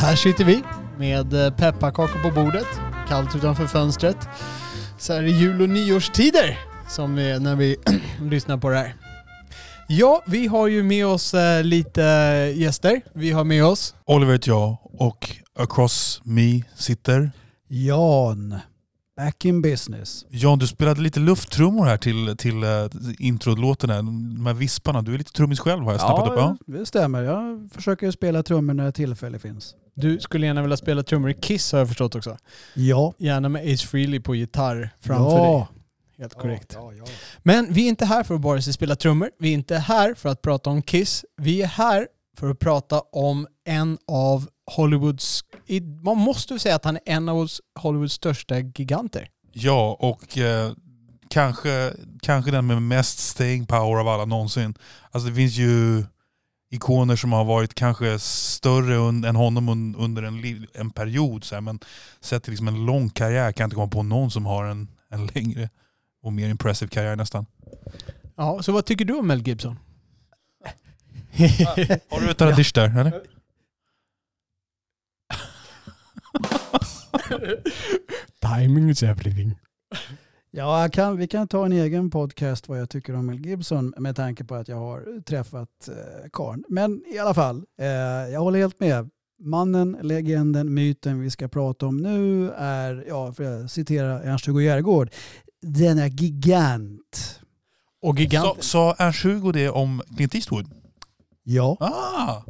[0.00, 0.62] Här sitter vi
[0.98, 2.66] med eh, pepparkakor på bordet,
[3.08, 4.16] kallt utanför fönstret.
[4.98, 6.58] Så här är jul och nyårstider
[6.88, 7.76] som är när vi
[8.30, 8.94] lyssnar på det här.
[9.88, 12.02] Ja, vi har ju med oss eh, lite
[12.56, 13.00] gäster.
[13.12, 17.30] Vi har med oss Oliver heter jag och across me sitter
[17.68, 18.54] Jan,
[19.16, 20.26] back in business.
[20.30, 22.86] Jan, du spelade lite lufttrummor här till, till uh,
[23.18, 24.02] introlåten, här.
[24.02, 25.02] de här visparna.
[25.02, 26.38] Du är lite trummis själv har jag snappat upp.
[26.38, 27.22] Ja, det stämmer.
[27.22, 29.74] Jag försöker spela trummor när tillfälle finns.
[30.00, 32.36] Du skulle gärna vilja spela trummor i Kiss har jag förstått också.
[32.74, 33.14] Ja.
[33.18, 35.68] Gärna med Ace Frehley på gitarr framför ja.
[35.70, 35.82] dig.
[36.18, 36.72] Helt korrekt.
[36.74, 37.04] Ja, ja,
[37.42, 39.30] Men vi är inte här för att bara spela trummor.
[39.38, 41.24] Vi är inte här för att prata om Kiss.
[41.36, 45.44] Vi är här för att prata om en av Hollywoods...
[46.04, 47.48] Man måste säga att han är en av
[47.80, 49.28] Hollywoods största giganter.
[49.52, 50.72] Ja, och eh,
[51.28, 54.74] kanske, kanske den med mest staying power av alla någonsin.
[55.10, 56.04] Alltså det finns ju
[56.70, 61.44] ikoner som har varit kanske större än honom under en, en period.
[61.44, 61.80] Så här, men
[62.20, 64.88] sett till liksom en lång karriär kan jag inte komma på någon som har en,
[65.10, 65.70] en längre
[66.22, 67.46] och mer impressive karriär nästan.
[68.36, 69.78] Ja, så vad tycker du om Mel Gibson?
[72.10, 72.56] har du ett ja.
[72.56, 73.22] dish där eller?
[78.40, 79.56] Timing is everything.
[80.58, 84.16] Ja, kan, vi kan ta en egen podcast vad jag tycker om Mel Gibson med
[84.16, 86.64] tanke på att jag har träffat eh, Karn.
[86.68, 87.86] Men i alla fall, eh,
[88.32, 89.10] jag håller helt med.
[89.40, 95.10] Mannen, legenden, myten vi ska prata om nu är, ja, för att citera Ernst-Hugo Järegård,
[95.62, 97.40] denna gigant.
[98.02, 98.62] Och gigant.
[98.64, 100.70] Sa Ernst-Hugo det om Clint Eastwood?
[101.42, 101.76] Ja.
[101.80, 102.42] Ah.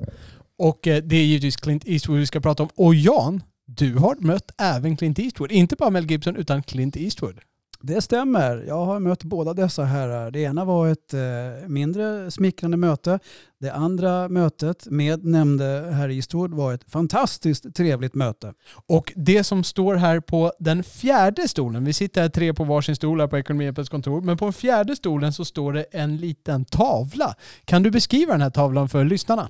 [0.58, 2.68] Och eh, det är givetvis Clint Eastwood vi ska prata om.
[2.74, 5.52] Och Jan, du har mött även Clint Eastwood.
[5.52, 7.40] Inte bara Mel Gibson utan Clint Eastwood.
[7.80, 8.64] Det stämmer.
[8.66, 10.30] Jag har mött båda dessa herrar.
[10.30, 13.18] Det ena var ett eh, mindre smickrande möte.
[13.60, 18.54] Det andra mötet med nämnde herr Eastwood var ett fantastiskt trevligt möte.
[18.86, 22.96] Och det som står här på den fjärde stolen, vi sitter här tre på varsin
[22.96, 26.64] stol här på Ekonomihjälpens kontor, men på den fjärde stolen så står det en liten
[26.64, 27.34] tavla.
[27.64, 29.48] Kan du beskriva den här tavlan för lyssnarna?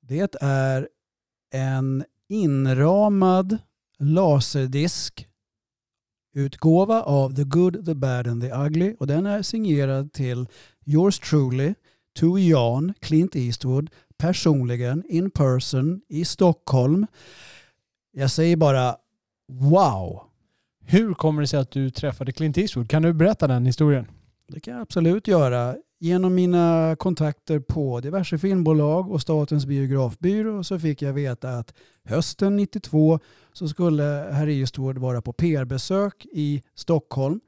[0.00, 0.88] Det är
[1.54, 3.58] en inramad
[3.98, 5.26] laserdisk
[6.36, 10.46] utgåva av The Good, The Bad and The Ugly och den är signerad till
[10.84, 11.74] yours truly,
[12.18, 17.06] to Jan Clint Eastwood personligen in person i Stockholm.
[18.12, 18.96] Jag säger bara
[19.48, 20.22] wow.
[20.84, 22.90] Hur kommer det sig att du träffade Clint Eastwood?
[22.90, 24.06] Kan du berätta den historien?
[24.48, 25.76] Det kan jag absolut göra.
[25.98, 31.74] Genom mina kontakter på diverse filmbolag och Statens biografbyrå så fick jag veta att
[32.04, 33.18] hösten 92
[33.52, 34.02] så skulle
[34.32, 37.40] herr Eastwood vara på PR-besök i Stockholm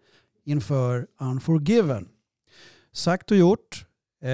[0.44, 2.08] inför Unforgiven.
[2.92, 3.86] Sagt och gjort.
[4.22, 4.30] Eh,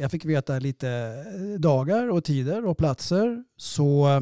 [0.00, 3.44] jag fick veta lite eh, dagar och tider och platser.
[3.56, 4.20] Så eh,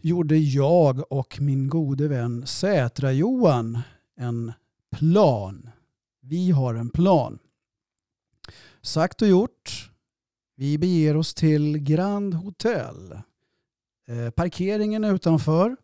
[0.00, 3.78] gjorde jag och min gode vän Sätra-Johan
[4.16, 4.52] en
[4.96, 5.70] plan.
[6.22, 7.38] Vi har en plan.
[8.84, 9.90] Sagt och gjort.
[10.56, 13.12] Vi beger oss till Grand Hotel.
[14.08, 15.76] Eh, parkeringen utanför.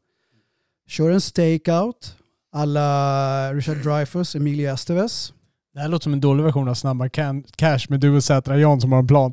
[0.87, 2.17] Kör en stakeout.
[2.53, 5.33] Alla Richard Dreyfuss, Emilia Estevez.
[5.75, 7.09] Det här låter som en dålig version av Snabba
[7.57, 9.33] Cash med du och Sätra Jan som har en plan.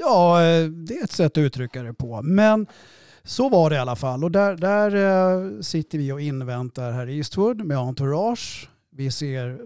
[0.00, 2.22] Ja, eh, det är ett sätt att uttrycka det på.
[2.22, 2.66] Men
[3.24, 4.24] så var det i alla fall.
[4.24, 8.70] Och där, där eh, sitter vi och inväntar herr Eastwood med entourage.
[8.90, 9.60] Vi ser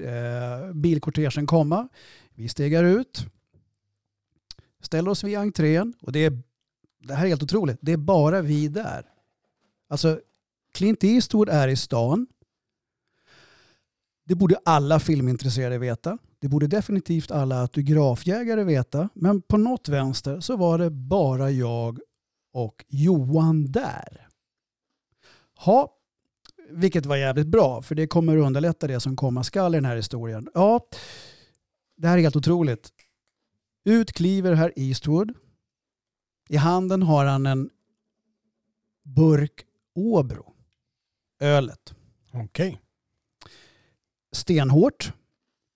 [0.00, 1.88] eh, bilkortegen komma.
[2.38, 3.26] Vi stegar ut,
[4.80, 6.42] ställer oss vid entrén och det, är,
[6.98, 7.78] det här är helt otroligt.
[7.80, 9.06] Det är bara vi där.
[9.88, 10.20] Alltså
[10.72, 12.26] Clint Eastwood är i stan.
[14.24, 16.18] Det borde alla filmintresserade veta.
[16.38, 19.08] Det borde definitivt alla autografjägare veta.
[19.14, 22.00] Men på något vänster så var det bara jag
[22.52, 24.28] och Johan där.
[25.56, 25.94] Ha,
[26.70, 29.96] vilket var jävligt bra för det kommer underlätta det som komma skall i den här
[29.96, 30.48] historien.
[30.54, 30.88] Ja,
[31.98, 32.92] det här är helt otroligt.
[33.84, 35.32] Ut kliver herr Eastwood.
[36.48, 37.70] I handen har han en
[39.04, 39.64] burk
[39.94, 40.54] Åbro.
[41.40, 41.94] Ölet.
[42.32, 42.42] Okej.
[42.44, 42.76] Okay.
[44.32, 45.12] Stenhårt.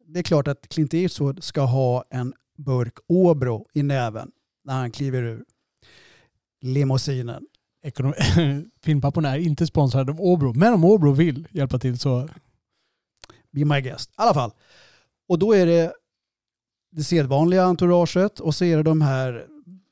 [0.06, 4.32] Det är klart att Clint Eastwood ska ha en burk Åbro i näven
[4.64, 5.44] när han kliver ur
[6.60, 7.46] limousinen.
[7.82, 12.28] Ekonom- Filmpapporna är inte sponsrade av Åbro, men om Åbro vill hjälpa till så...
[13.50, 14.10] Be my guest.
[14.10, 14.52] I alla fall.
[15.28, 15.92] Och då är det
[16.92, 19.46] det sedvanliga entouraget och så är det de här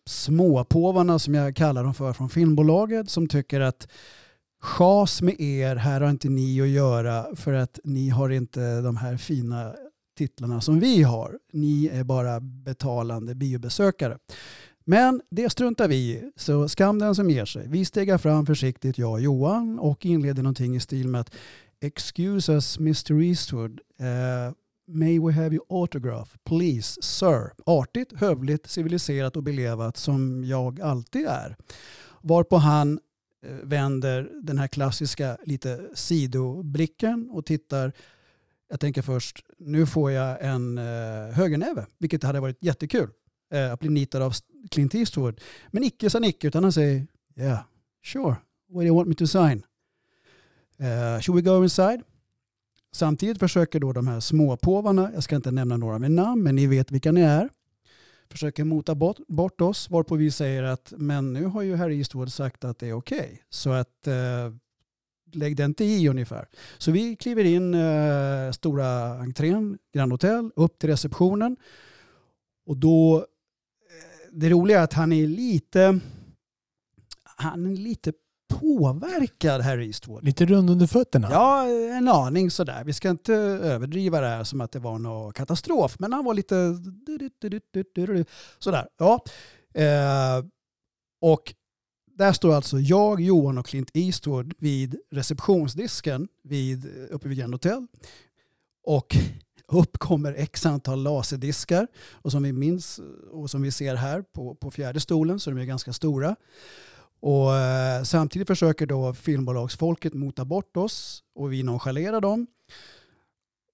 [0.07, 3.89] småpåvarna som jag kallar dem för från filmbolaget som tycker att
[4.61, 8.97] chas med er, här har inte ni att göra för att ni har inte de
[8.97, 9.75] här fina
[10.19, 11.39] titlarna som vi har.
[11.53, 14.19] Ni är bara betalande biobesökare.
[14.85, 17.69] Men det struntar vi i, så skam den som ger sig.
[17.69, 21.35] Vi stegar fram försiktigt, jag och Johan, och inleder någonting i stil med att
[21.83, 23.81] Excuse us Mr Eastwood.
[23.99, 24.55] Eh,
[24.93, 27.53] may we have your autograph, please, sir.
[27.67, 31.57] Artigt, hövligt, civiliserat och belevat som jag alltid är.
[32.23, 33.01] Varpå han
[33.47, 37.93] eh, vänder den här klassiska lite sidoblicken och tittar.
[38.71, 43.11] Jag tänker först, nu får jag en eh, högernäve, vilket hade varit jättekul
[43.53, 44.35] eh, att bli nitad av
[44.71, 45.41] Clint Eastwood.
[45.71, 47.61] Men icke sa Nicke, utan han säger yeah,
[48.03, 48.37] sure,
[48.69, 49.63] what do you want me to sign?
[50.81, 52.03] Uh, should we go inside?
[52.93, 56.67] Samtidigt försöker då de här småpåvarna, jag ska inte nämna några med namn, men ni
[56.67, 57.49] vet vilka ni är,
[58.31, 62.33] försöker mota bort, bort oss, varpå vi säger att men nu har ju herr Eastwood
[62.33, 63.19] sagt att det är okej.
[63.19, 63.39] Okay.
[63.51, 64.53] Så att eh,
[65.33, 66.49] lägg den inte i ungefär.
[66.79, 71.57] Så vi kliver in eh, stora entrén, Grand Hotel, upp till receptionen.
[72.67, 76.01] Och då, eh, det roliga är att han är lite,
[77.25, 78.13] han är lite
[78.51, 80.25] påverkad herr Eastwood.
[80.25, 81.29] Lite rund under fötterna?
[81.31, 82.85] Ja, en aning sådär.
[82.85, 86.35] Vi ska inte överdriva det här som att det var någon katastrof, men han var
[86.35, 86.55] lite
[88.59, 88.89] sådär.
[88.99, 89.25] Ja.
[89.75, 90.45] Eh,
[91.21, 91.55] och
[92.19, 97.87] där står alltså jag, Johan och Clint Eastwood vid receptionsdisken vid, uppe vid Grand Hotel.
[98.87, 99.17] Och
[99.69, 103.01] upp kommer x antal laserdiskar och som vi minns
[103.31, 106.37] och som vi ser här på, på fjärde stolen så de är ganska stora.
[107.21, 112.47] Och eh, samtidigt försöker då filmbolagsfolket mota bort oss och vi nonchalerar dem.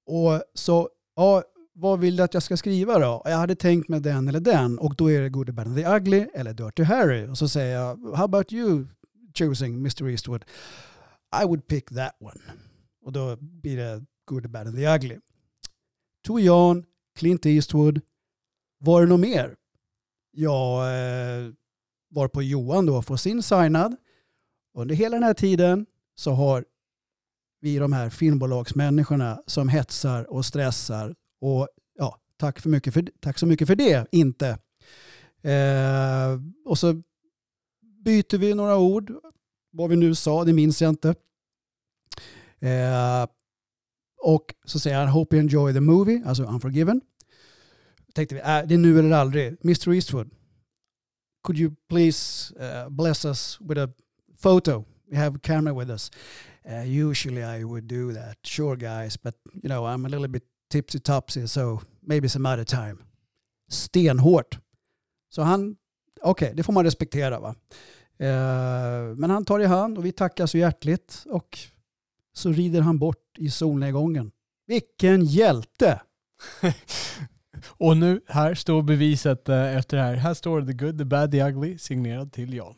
[0.07, 3.23] Och så, ja, vad vill du att jag ska skriva då?
[3.25, 5.87] Jag hade tänkt med den eller den och då är det Good, Bad and the
[5.87, 7.29] Ugly eller Dirty Harry.
[7.29, 8.87] Och så säger jag, how about you
[9.39, 10.45] choosing Mr Eastwood?
[11.43, 12.41] I would pick that one.
[13.05, 15.19] Och då blir det Good, Bad and the Ugly.
[16.27, 16.85] To Jan,
[17.19, 18.01] Clint Eastwood,
[18.79, 19.57] var det något mer?
[20.31, 21.53] Ja, eh,
[22.11, 23.97] varpå Johan då får sin signad.
[24.75, 26.64] Under hela den här tiden så har
[27.61, 31.69] vi de här filmbolagsmänniskorna som hetsar och stressar och
[31.99, 34.58] ja, tack, för mycket för, tack så mycket för det, inte.
[35.43, 37.03] Eh, och så
[38.05, 39.12] byter vi några ord.
[39.70, 41.09] Vad vi nu sa, det minns jag inte.
[42.59, 43.26] Eh,
[44.23, 47.00] och så säger han Hope you enjoy the movie, alltså Unforgiven.
[48.14, 49.56] Tänkte vi, äh, det är nu eller aldrig.
[49.64, 50.31] Mr Eastwood,
[51.47, 53.89] could you please uh, bless us with a
[54.37, 54.85] photo?
[55.11, 56.11] We have a camera with us.
[56.69, 60.43] Uh, usually I would do that, sure guys, but you know I'm a little bit
[60.69, 62.99] tipsy topsy, so maybe some other time.
[63.69, 64.59] Stenhårt.
[65.29, 65.77] Så han,
[66.23, 67.55] okej, okay, det får man respektera va.
[68.21, 71.59] Uh, men han tar i hand och vi tackar så hjärtligt och
[72.33, 74.31] så rider han bort i solnedgången.
[74.67, 76.00] Vilken hjälte!
[77.68, 80.14] Och nu, här står beviset eh, efter det här.
[80.14, 82.75] Här står The Good, The Bad, The Ugly signerad till Jan.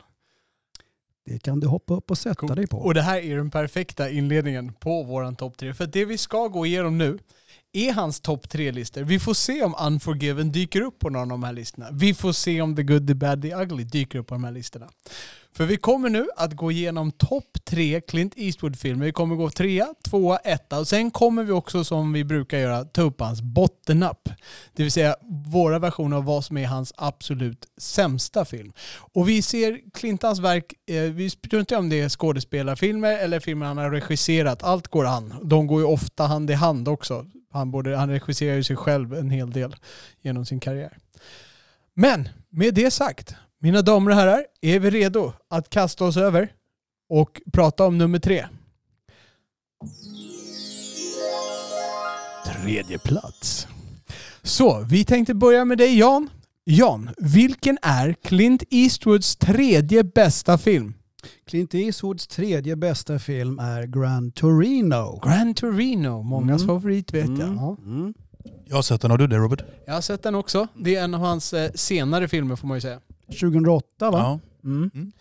[1.25, 2.57] Det kan du hoppa upp och sätta cool.
[2.57, 2.78] dig på.
[2.78, 5.75] Och det här är den perfekta inledningen på våran topp tre.
[5.75, 7.18] För det vi ska gå igenom nu
[7.87, 9.03] är hans topp tre-listor.
[9.03, 11.89] Vi får se om Unforgiven dyker upp på någon av de här listorna.
[11.93, 14.53] Vi får se om The Good, The Bad, The Ugly dyker upp på de här
[14.53, 14.89] listorna.
[15.53, 19.07] För vi kommer nu att gå igenom topp tre Clint Eastwood-filmer.
[19.07, 22.85] Vi kommer gå trea, tvåa, etta och sen kommer vi också som vi brukar göra
[22.85, 24.29] ta upp hans bottennapp.
[24.77, 25.17] Det vill säga
[25.47, 28.73] våra versioner av vad som är hans absolut sämsta film.
[29.13, 33.79] Och vi ser Clintans verk, eh, vi struntar om det är skådespelarfilmer eller filmer han
[33.79, 34.63] har regisserat.
[34.63, 35.35] Allt går an.
[35.43, 37.27] De går ju ofta hand i hand också.
[37.50, 39.76] Han, borde, han regisserar ju sig själv en hel del
[40.23, 40.99] genom sin karriär.
[41.95, 46.52] Men med det sagt, mina damer och herrar, är vi redo att kasta oss över
[47.09, 48.47] och prata om nummer tre?
[52.47, 53.67] Tredje plats.
[54.43, 56.31] Så, vi tänkte börja med dig Jan.
[56.64, 60.95] Jan, vilken är Clint Eastwoods tredje bästa film?
[61.45, 65.21] Clint Eastwoods tredje bästa film är Gran Torino.
[65.25, 66.67] Gran Torino, mångas mm.
[66.67, 67.49] favorit vet jag.
[67.49, 67.77] Mm.
[67.85, 68.15] Mm.
[68.65, 69.63] Jag har sett den, har du det Robert?
[69.87, 70.67] Jag har sett den också.
[70.75, 73.01] Det är en av hans eh, senare filmer får man ju säga.
[73.27, 74.19] 2008 va?
[74.19, 74.41] Ja.
[74.65, 74.91] Mm.
[74.95, 75.13] Mm.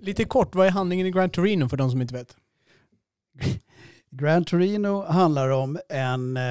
[0.00, 2.36] Lite kort, vad är handlingen i Gran Torino för de som inte vet?
[4.16, 6.42] Gran Torino handlar om en, eh,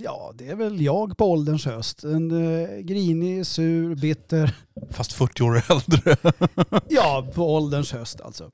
[0.00, 2.04] ja det är väl jag på ålderns höst.
[2.04, 4.56] En eh, grinig, sur, bitter,
[4.90, 6.16] Fast 40 år äldre.
[6.88, 8.50] ja på ålderns höst alltså.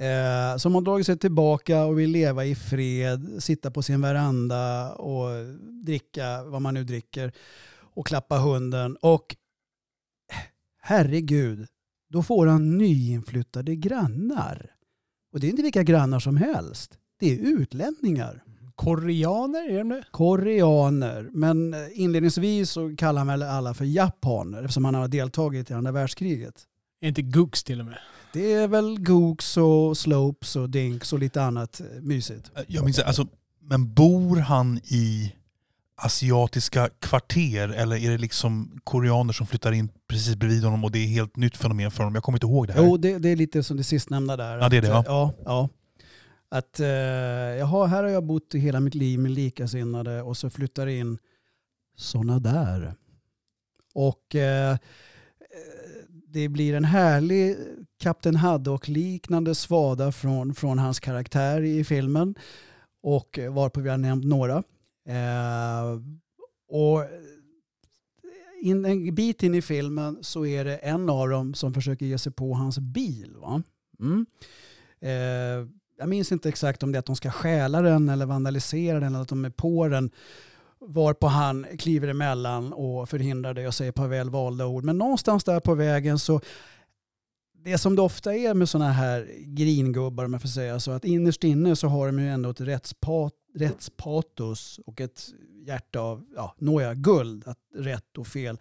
[0.00, 4.92] Eh, som har dragit sig tillbaka och vill leva i fred, sitta på sin veranda
[4.92, 5.28] och
[5.84, 7.32] dricka vad man nu dricker
[7.94, 8.96] och klappa hunden.
[8.96, 9.36] Och
[10.82, 11.66] herregud,
[12.10, 14.70] då får han nyinflyttade grannar.
[15.32, 16.98] Och det är inte vilka grannar som helst.
[17.22, 18.42] Det är utlänningar.
[18.74, 20.04] Koreaner, är de det?
[20.10, 21.28] Koreaner.
[21.32, 25.92] Men inledningsvis så kallar han väl alla för japaner eftersom han har deltagit i andra
[25.92, 26.54] världskriget.
[27.00, 27.98] Är inte Gooks till och med?
[28.32, 32.50] Det är väl Gooks och Slopes och Dinks och lite annat eh, mysigt.
[32.66, 33.26] Jag minns, alltså,
[33.60, 35.32] men bor han i
[35.96, 40.98] asiatiska kvarter eller är det liksom koreaner som flyttar in precis bredvid honom och det
[40.98, 42.14] är helt nytt fenomen för honom?
[42.14, 42.82] Jag kommer inte ihåg det här.
[42.82, 44.58] Jo, det, det är lite som det sistnämnda där.
[44.58, 44.98] Ja, det är det, ja.
[44.98, 45.68] eh, ja, ja.
[46.52, 46.88] Att eh,
[47.58, 51.18] jaha, här har jag bott i hela mitt liv med likasinnade och så flyttar in
[51.96, 52.94] sådana där.
[53.94, 54.78] Och eh, eh,
[56.08, 57.56] det blir en härlig
[57.98, 62.34] Kapten Haddock-liknande svada från, från hans karaktär i filmen.
[63.02, 64.56] Och eh, varpå vi har nämnt några.
[65.08, 66.00] Eh,
[66.68, 67.08] och eh,
[68.62, 72.18] in, en bit in i filmen så är det en av dem som försöker ge
[72.18, 73.36] sig på hans bil.
[73.36, 73.62] Va?
[74.00, 74.26] Mm.
[75.00, 75.68] Eh,
[76.02, 79.14] jag minns inte exakt om det är att de ska stjäla den eller vandalisera den
[79.14, 80.10] eller att de är på den.
[80.80, 84.84] Varpå han kliver emellan och förhindrar det och säger ett par väl valda ord.
[84.84, 86.40] Men någonstans där på vägen så
[87.64, 91.04] det som det ofta är med sådana här gringubbar om jag får säga så att
[91.04, 95.26] innerst inne så har de ju ändå ett rättspat, rättspatos och ett
[95.66, 98.58] hjärta av, ja, nåja, guld, att rätt och fel.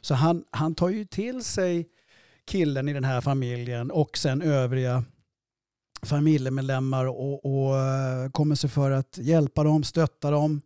[0.00, 1.88] Så han, han tar ju till sig
[2.44, 5.04] killen i den här familjen och sen övriga
[6.04, 10.60] familjemedlemmar och, och eh, kommer sig för att hjälpa dem, stötta dem.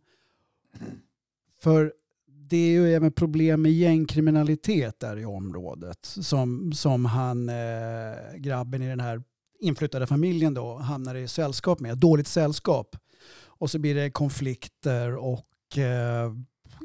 [1.61, 1.93] För
[2.27, 8.81] det är ju även problem med gängkriminalitet där i området som, som han, eh, grabben
[8.81, 9.23] i den här
[9.59, 12.95] inflyttade familjen då hamnar i sällskap med, dåligt sällskap.
[13.41, 16.33] Och så blir det konflikter och eh,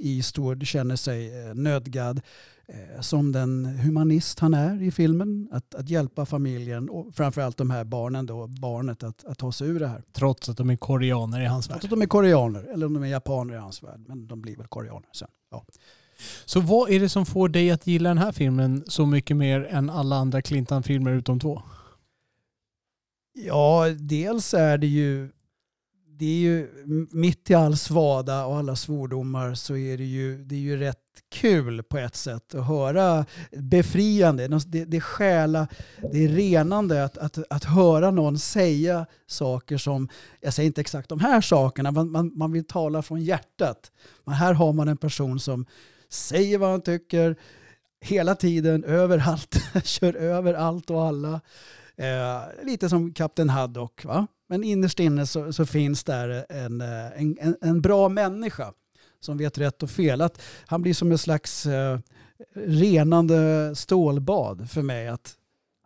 [0.01, 2.23] Eastwood känner sig eh, nödgad eh,
[3.01, 7.85] som den humanist han är i filmen att, att hjälpa familjen och framförallt de här
[7.85, 10.03] barnen då, barnet att, att ta sig ur det här.
[10.13, 11.81] Trots att de är koreaner i hans värld.
[11.85, 14.57] Att de är koreaner eller om de är japaner i hans värld men de blir
[14.57, 15.29] väl koreaner sen.
[15.51, 15.65] Ja.
[16.45, 19.65] Så vad är det som får dig att gilla den här filmen så mycket mer
[19.65, 21.63] än alla andra Clintan-filmer utom två?
[23.33, 25.31] Ja, dels är det ju
[26.19, 26.69] det är ju
[27.11, 31.04] mitt i all svada och alla svordomar så är det ju, det är ju rätt
[31.29, 34.49] kul på ett sätt att höra befriande.
[34.49, 35.69] Det, det är själa,
[36.13, 40.09] det är renande att, att, att höra någon säga saker som,
[40.41, 43.93] jag säger inte exakt de här sakerna, man, man, man vill tala från hjärtat.
[44.25, 45.67] Men här har man en person som
[46.09, 47.37] säger vad han tycker
[48.01, 51.41] hela tiden, överallt, kör över allt och alla.
[51.97, 54.05] Eh, lite som Kapten Haddock.
[54.05, 54.27] Va?
[54.49, 58.73] Men innerst inne så, så finns där en, eh, en, en, en, bra människa
[59.25, 60.21] som vet rätt och fel.
[60.21, 61.99] Att han blir som en slags eh,
[62.55, 65.09] renande stålbad för mig.
[65.09, 65.35] Att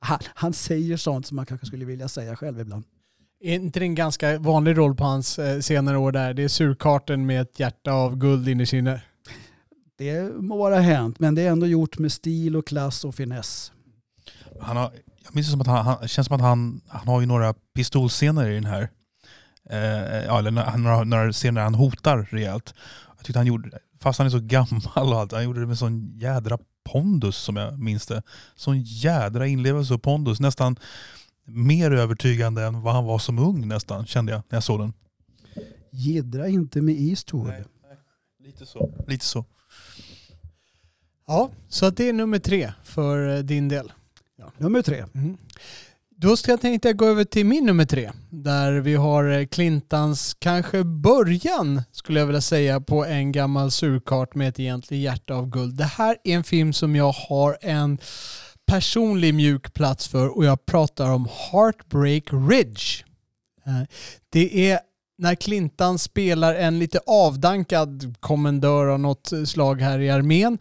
[0.01, 2.85] han, han, säger sånt som man kanske skulle vilja säga själv ibland.
[3.41, 6.35] Är inte det en ganska vanlig roll på hans eh, senare år där?
[6.35, 9.03] Det är surkarten med ett hjärta av guld inne i sinne.
[9.99, 13.73] Det må vara hänt, men det är ändå gjort med stil och klass och finess.
[14.61, 14.93] Han har,
[15.25, 17.55] jag minns det som att han, han känns som att han, han har ju några
[17.75, 18.89] pistolscener i den här.
[19.71, 22.75] Eh, ja, eller några, några scener där han hotar rejält.
[23.19, 25.79] Jag tyckte han gjorde, fast han är så gammal och allt, han gjorde det med
[25.79, 28.23] sån jädra pondus som jag minns det.
[28.55, 30.41] Sån jädra inlevelse och pondus.
[30.41, 30.77] Nästan
[31.45, 34.93] mer övertygande än vad han var som ung nästan, kände jag när jag såg den.
[35.91, 37.47] Gidra inte med Eastwood.
[37.47, 37.99] Nej, nej.
[38.47, 38.91] Lite så.
[39.07, 39.45] Lite så.
[41.27, 43.93] Ja, så att det är nummer tre för eh, din del.
[44.37, 44.53] Ja.
[44.59, 45.05] Nummer tre.
[45.15, 45.37] Mm.
[46.21, 48.11] Då ska jag tänkte gå över till min nummer tre.
[48.31, 54.35] Där vi har eh, Clintans kanske början, skulle jag vilja säga, på en gammal surkart
[54.35, 55.77] med ett egentligt hjärta av guld.
[55.77, 57.99] Det här är en film som jag har en
[58.67, 63.05] personlig mjuk plats för och jag pratar om Heartbreak Ridge.
[63.67, 63.89] Eh,
[64.33, 64.81] det är
[65.19, 70.59] när Clintan spelar en lite avdankad kommendör av något slag här i armén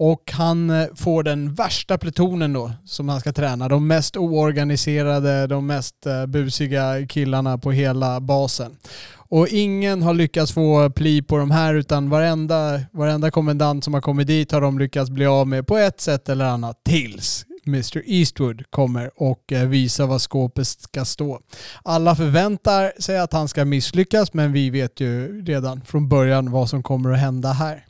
[0.00, 3.68] och han eh, får den värsta plutonen då som han ska träna.
[3.68, 8.76] De mest oorganiserade, de mest eh, busiga killarna på hela basen.
[9.12, 14.00] Och ingen har lyckats få pli på de här utan varenda, varenda kommendant som har
[14.00, 18.02] kommit dit har de lyckats bli av med på ett sätt eller annat tills Mr
[18.06, 21.40] Eastwood kommer och eh, visar vad skåpet ska stå.
[21.82, 26.68] Alla förväntar sig att han ska misslyckas men vi vet ju redan från början vad
[26.68, 27.84] som kommer att hända här.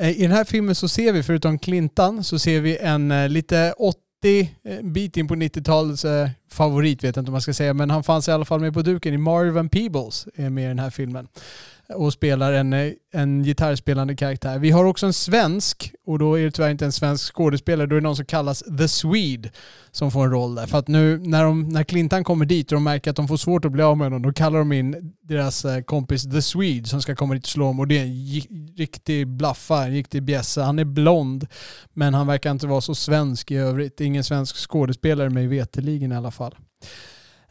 [0.00, 3.28] Eh, I den här filmen så ser vi, förutom Clintan, så ser vi en eh,
[3.28, 3.74] lite
[4.22, 6.04] 80-bit eh, in på 90-talets
[6.50, 8.74] favorit, vet jag inte om man ska säga, men han fanns i alla fall med
[8.74, 11.28] på duken i Marvin Peebles är med i den här filmen
[11.94, 14.58] och spelar en, eh, en gitarrspelande karaktär.
[14.58, 17.96] Vi har också en svensk, och då är det tyvärr inte en svensk skådespelare, då
[17.96, 19.50] är det någon som kallas The Swede
[19.90, 20.66] som får en roll där.
[20.66, 23.36] För att nu när, de, när Clintan kommer dit och de märker att de får
[23.36, 26.88] svårt att bli av med honom, då kallar de in deras eh, kompis The Swede
[26.88, 27.80] som ska komma dit och slå dem.
[27.80, 30.62] Och det är en riktig blaffa, en riktig bjässe.
[30.62, 31.46] Han är blond,
[31.92, 34.00] men han verkar inte vara så svensk i övrigt.
[34.00, 36.54] Ingen svensk skådespelare mig veteligen i alla fall.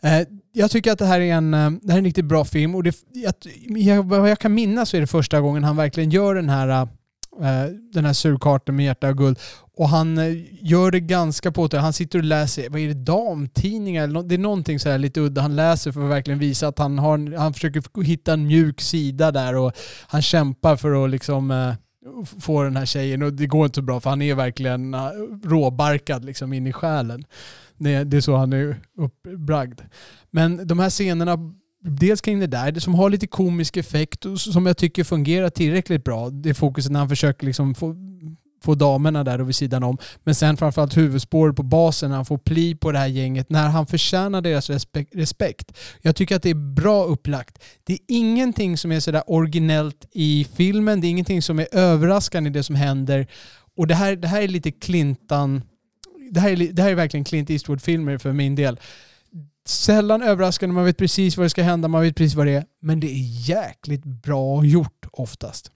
[0.02, 0.22] Eh,
[0.54, 2.76] jag tycker att det här är en, eh, det här är en riktigt bra film
[2.76, 2.96] och det,
[3.68, 6.68] jag, vad jag kan minnas så är det första gången han verkligen gör den här,
[7.42, 9.40] eh, den här surkarten med hjärta och guld.
[9.78, 10.18] Och han
[10.62, 11.84] gör det ganska påtagligt.
[11.84, 14.24] Han sitter och läser, vad är det, damtidningar?
[14.24, 17.00] Det är någonting så här lite udda han läser för att verkligen visa att han,
[17.00, 19.72] har, han försöker hitta en mjuk sida där och
[20.08, 21.74] han kämpar för att liksom
[22.40, 24.96] få den här tjejen och det går inte så bra för han är verkligen
[25.44, 27.26] råbarkad liksom in i själen.
[27.80, 29.82] Det, det är så han är uppbragd.
[30.32, 31.38] Men de här scenerna,
[31.84, 35.50] dels kring det där, det som har lite komisk effekt och som jag tycker fungerar
[35.50, 36.30] tillräckligt bra.
[36.30, 37.96] Det är fokuset när han försöker liksom få,
[38.64, 39.98] få damerna där och vid sidan om.
[40.24, 43.70] Men sen framförallt huvudspåret på basen när han får pli på det här gänget, när
[43.70, 44.70] han förtjänar deras
[45.12, 45.78] respekt.
[46.02, 47.64] Jag tycker att det är bra upplagt.
[47.84, 52.50] Det är ingenting som är sådär originellt i filmen, det är ingenting som är överraskande
[52.50, 53.28] i det som händer.
[53.78, 55.62] Och det här, det här är lite Clintan
[56.32, 58.80] det här, är, det här är verkligen Clint Eastwood-filmer för min del.
[59.66, 62.66] Sällan överraskande, man vet precis vad det ska hända, man vet precis vad det är.
[62.82, 65.72] Men det är jäkligt bra gjort oftast.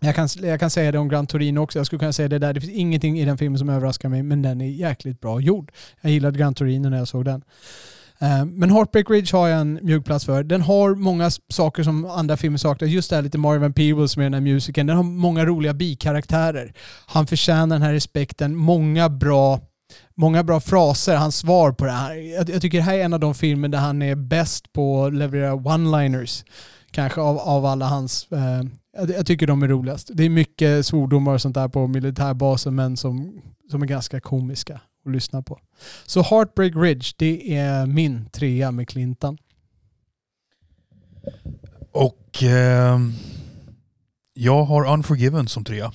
[0.00, 1.78] Jag kan, jag kan säga det om Gran Torino också.
[1.78, 2.52] Jag skulle kunna säga det där.
[2.52, 5.72] Det finns ingenting i den filmen som överraskar mig, men den är jäkligt bra gjord.
[6.00, 7.44] Jag gillade Gran Torino när jag såg den.
[8.18, 10.42] Eh, men Heartbreak Ridge har jag en mjuk plats för.
[10.42, 12.88] Den har många saker som andra filmer saknar.
[12.88, 14.86] Just det här lite Marvin Peebles med den här musiken.
[14.86, 16.74] Den har många roliga bikaraktärer.
[17.06, 18.56] Han förtjänar den här respekten.
[18.56, 19.60] Många bra
[20.16, 22.14] många bra fraser, hans svar på det här.
[22.14, 25.04] Jag, jag, tycker det här är en av de filmer där han är bäst på
[25.04, 26.44] att leverera one-liners.
[26.90, 28.32] Kanske av, av alla hans...
[28.32, 28.62] Eh,
[28.96, 30.10] jag, jag, tycker de är roligast.
[30.12, 34.80] Det är mycket svordomar och sånt där på militärbasen men som, som är ganska komiska
[35.06, 35.60] att lyssna på.
[36.06, 39.38] Så Heartbreak Ridge, det är min trea med Clintan.
[41.92, 42.98] Och eh,
[44.34, 45.92] jag har Unforgiven som trea.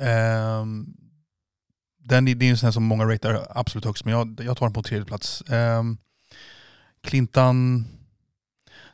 [0.00, 0.64] Eh,
[2.08, 4.72] den, det är en sån som många ratear absolut högst, men jag, jag tar den
[4.72, 5.42] på tredje plats.
[5.42, 5.82] Eh,
[7.00, 7.84] Clintan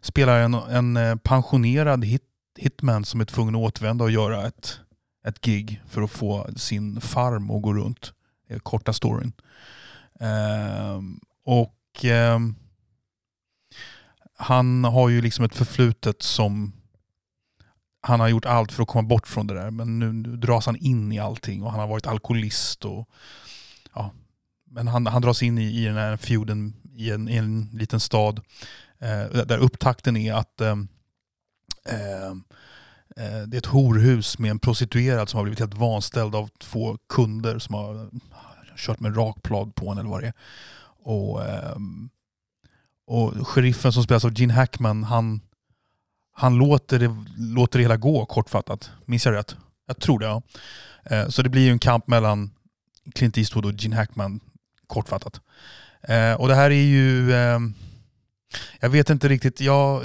[0.00, 2.22] spelar en, en eh, pensionerad hit,
[2.59, 4.81] hitman som är tvungen att återvända och göra ett,
[5.27, 8.12] ett gig för att få sin farm att gå runt.
[8.48, 9.33] Det är korta storyn.
[10.20, 11.00] Eh,
[11.44, 12.38] och eh,
[14.37, 16.72] han har ju liksom ett förflutet som
[18.06, 19.70] han har gjort allt för att komma bort från det där.
[19.70, 22.84] Men nu, nu dras han in i allting och han har varit alkoholist.
[22.84, 23.08] Och,
[23.94, 24.10] ja.
[24.70, 28.00] Men han, han dras in i, i den här feuden i en, i en liten
[28.00, 28.40] stad.
[28.98, 30.76] Eh, där upptakten är att eh,
[31.88, 32.30] eh,
[33.16, 36.98] eh, det är ett horhus med en prostituerad som har blivit helt vanställd av två
[37.08, 38.10] kunder som har
[38.76, 40.34] kört med rakblad på henne eller vad det är.
[41.02, 41.76] Och, eh,
[43.06, 45.40] och sheriffen som spelas av Gene Hackman, han
[46.34, 48.90] han låter det, låter det hela gå kortfattat.
[49.04, 49.56] Minns jag rätt?
[49.86, 50.42] Jag tror det ja.
[51.04, 52.50] Eh, så det blir ju en kamp mellan
[53.14, 54.40] Clint Eastwood och Gene Hackman
[54.86, 55.40] kortfattat.
[56.02, 57.32] Eh, och det här är ju...
[57.32, 57.60] Eh,
[58.80, 60.04] jag vet inte riktigt, jag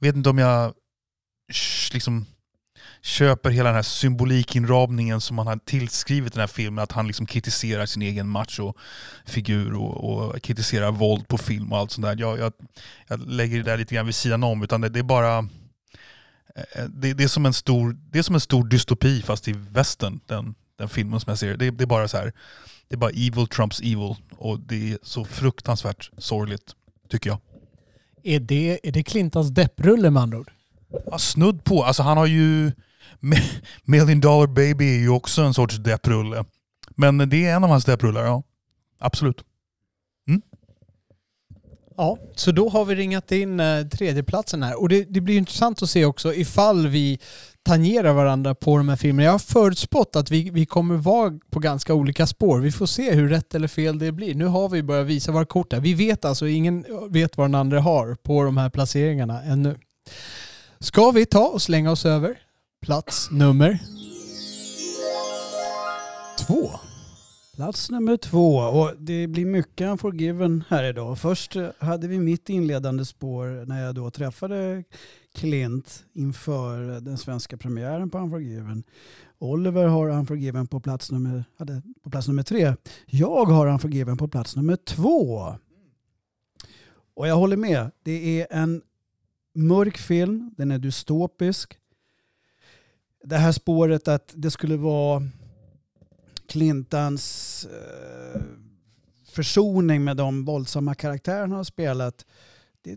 [0.00, 0.74] vet inte om jag
[1.92, 2.26] liksom
[3.02, 6.82] köper hela den här symbolikinramningen som man har tillskrivit den här filmen.
[6.82, 11.90] Att han liksom kritiserar sin egen machofigur och, och kritiserar våld på film och allt
[11.90, 12.16] sånt där.
[12.18, 12.52] Jag, jag,
[13.08, 14.62] jag lägger det där lite grann vid sidan om.
[14.62, 15.48] Utan det, det är bara
[16.88, 20.20] det, det, är som en stor, det är som en stor dystopi fast i västern,
[20.26, 21.56] den, den filmen som jag ser.
[21.56, 22.32] Det, det är bara så här,
[22.88, 26.72] det är bara evil trumps evil och det är så fruktansvärt sorgligt,
[27.08, 27.38] tycker jag.
[28.22, 30.50] Är det, är det Clintons depprulle med andra ord?
[31.06, 31.84] Ja, snudd på.
[31.84, 32.72] Alltså han har ju...
[33.84, 36.44] Million Dollar Baby är ju också en sorts depprulle.
[36.88, 38.42] Men det är en av hans depprullar, ja.
[38.98, 39.44] Absolut.
[41.96, 44.80] Ja, så då har vi ringat in eh, tredjeplatsen här.
[44.80, 47.18] Och det, det blir intressant att se också ifall vi
[47.62, 49.24] tangerar varandra på de här filmerna.
[49.24, 52.58] Jag har förutspått att vi, vi kommer vara på ganska olika spår.
[52.58, 54.34] Vi får se hur rätt eller fel det blir.
[54.34, 55.80] Nu har vi börjat visa våra kort här.
[55.80, 59.78] Vi vet alltså, ingen vet vad den andra har på de här placeringarna ännu.
[60.80, 62.38] Ska vi ta och slänga oss över
[62.86, 63.78] plats nummer
[66.46, 66.70] två?
[67.54, 68.56] Plats nummer två.
[68.56, 71.18] Och det blir mycket Unforgiven här idag.
[71.18, 74.84] Först eh, hade vi mitt inledande spår när jag då träffade
[75.34, 78.84] Clint inför den svenska premiären på Unforgiven.
[79.38, 82.74] Oliver har Unforgiven på plats nummer, hade på plats nummer tre.
[83.06, 85.54] Jag har Unforgiven på plats nummer två.
[87.14, 87.90] Och jag håller med.
[88.02, 88.82] Det är en
[89.54, 90.54] mörk film.
[90.56, 91.78] Den är dystopisk.
[93.24, 95.22] Det här spåret att det skulle vara
[96.48, 98.40] Clintans eh,
[99.32, 102.26] försoning med de våldsamma karaktärerna han har spelat.
[102.84, 102.96] Det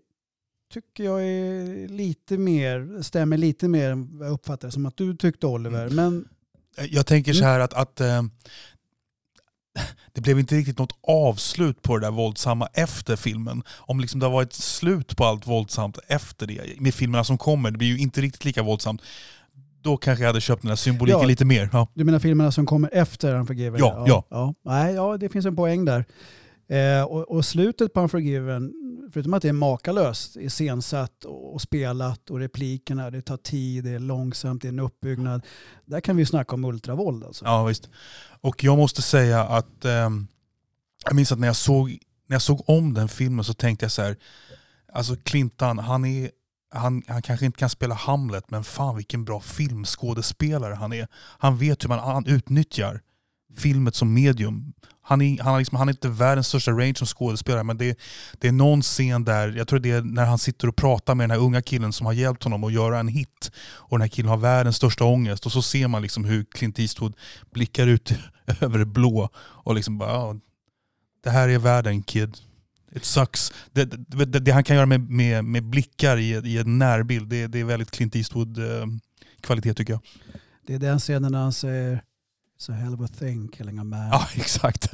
[0.73, 5.15] tycker jag är lite mer, stämmer lite mer än vad jag uppfattar som att du
[5.15, 5.87] tyckte Oliver.
[5.87, 5.95] Mm.
[5.95, 6.27] Men
[6.89, 7.51] Jag tänker så Mm.
[7.51, 8.23] här att, att eh,
[10.13, 13.63] det blev inte riktigt något avslut på det där våldsamma efter filmen.
[13.69, 17.71] Om liksom det har varit slut på allt våldsamt efter det, med filmerna som kommer,
[17.71, 19.01] det blir ju inte riktigt lika våldsamt.
[19.87, 21.27] Då kanske jag hade köpt den här symboliken Ja.
[21.27, 21.69] lite mer.
[21.73, 21.87] Ja.
[21.93, 23.79] du menar filmerna som kommer efter Unforgiven?
[23.79, 24.23] Ja, ja.
[24.29, 24.53] ja.
[24.61, 26.05] Nej, ja, det finns en poäng där.
[26.69, 28.73] Eh, och, och slutet på Unforgiven,
[29.13, 33.89] förutom att det är makalöst, iscensatt och, och spelat och replikerna, det tar tid, det
[33.89, 35.45] är långsamt, det är en uppbyggnad.
[35.85, 37.45] Där kan vi snacka om ultravåld alltså.
[37.45, 37.89] Ja, visst.
[38.41, 40.27] Och jag måste säga att ehm,
[41.05, 41.89] jag minns att när jag, såg,
[42.27, 44.15] när jag såg om den filmen så tänkte jag så här,
[44.93, 46.31] alltså Clintan, han, är,
[46.69, 51.07] han, han kanske inte kan spela Hamlet, men fan vilken bra filmskådespelare han är.
[51.13, 53.01] Han vet hur man han utnyttjar
[53.57, 54.73] filmet som medium.
[55.01, 57.99] Han är, han, har liksom, han är inte världens största range som skådespelare, men det,
[58.39, 61.23] det är någon scen där, jag tror det är när han sitter och pratar med
[61.23, 63.51] den här unga killen som har hjälpt honom att göra en hit.
[63.59, 65.45] Och den här killen har världens största ångest.
[65.45, 67.13] Och så ser man liksom hur Clint Eastwood
[67.51, 68.13] blickar ut
[68.61, 70.35] över det blå och liksom bara ja,
[71.23, 72.37] det här är världen kid.
[72.97, 73.53] It sucks.
[73.71, 77.29] Det, det, det, det han kan göra med, med, med blickar i, i en närbild,
[77.29, 80.01] det, det är väldigt Clint Eastwood-kvalitet tycker jag.
[80.67, 82.03] Det är den scenen när han säger
[82.59, 84.09] It's a hell of a thing killing a man.
[84.09, 84.93] Ja, exakt.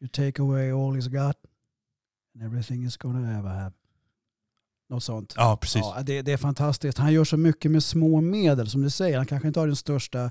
[0.00, 1.36] You take away all he's got
[2.34, 3.72] and everything he's gonna ever have.
[4.88, 5.34] Något sånt.
[5.36, 5.82] ja, precis.
[5.82, 6.98] Ja, det, det är fantastiskt.
[6.98, 9.16] Han gör så mycket med små medel som du säger.
[9.16, 10.30] Han kanske inte har den största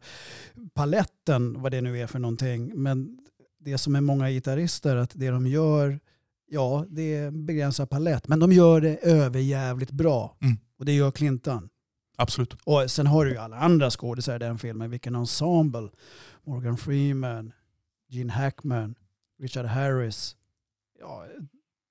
[0.73, 2.71] paletten, vad det nu är för någonting.
[2.75, 3.17] Men
[3.59, 5.99] det som är många gitarrister, att det de gör,
[6.47, 8.27] ja, det är en begränsad palett.
[8.27, 10.37] Men de gör det överjävligt bra.
[10.41, 10.57] Mm.
[10.79, 11.69] Och det gör Clinton.
[12.17, 12.53] Absolut.
[12.63, 14.89] Och sen har du ju alla andra skådisar i den filmen.
[14.91, 15.89] Vilken ensemble.
[16.47, 17.51] Morgan Freeman,
[18.09, 18.95] Gene Hackman,
[19.41, 20.35] Richard Harris.
[20.99, 21.25] Ja,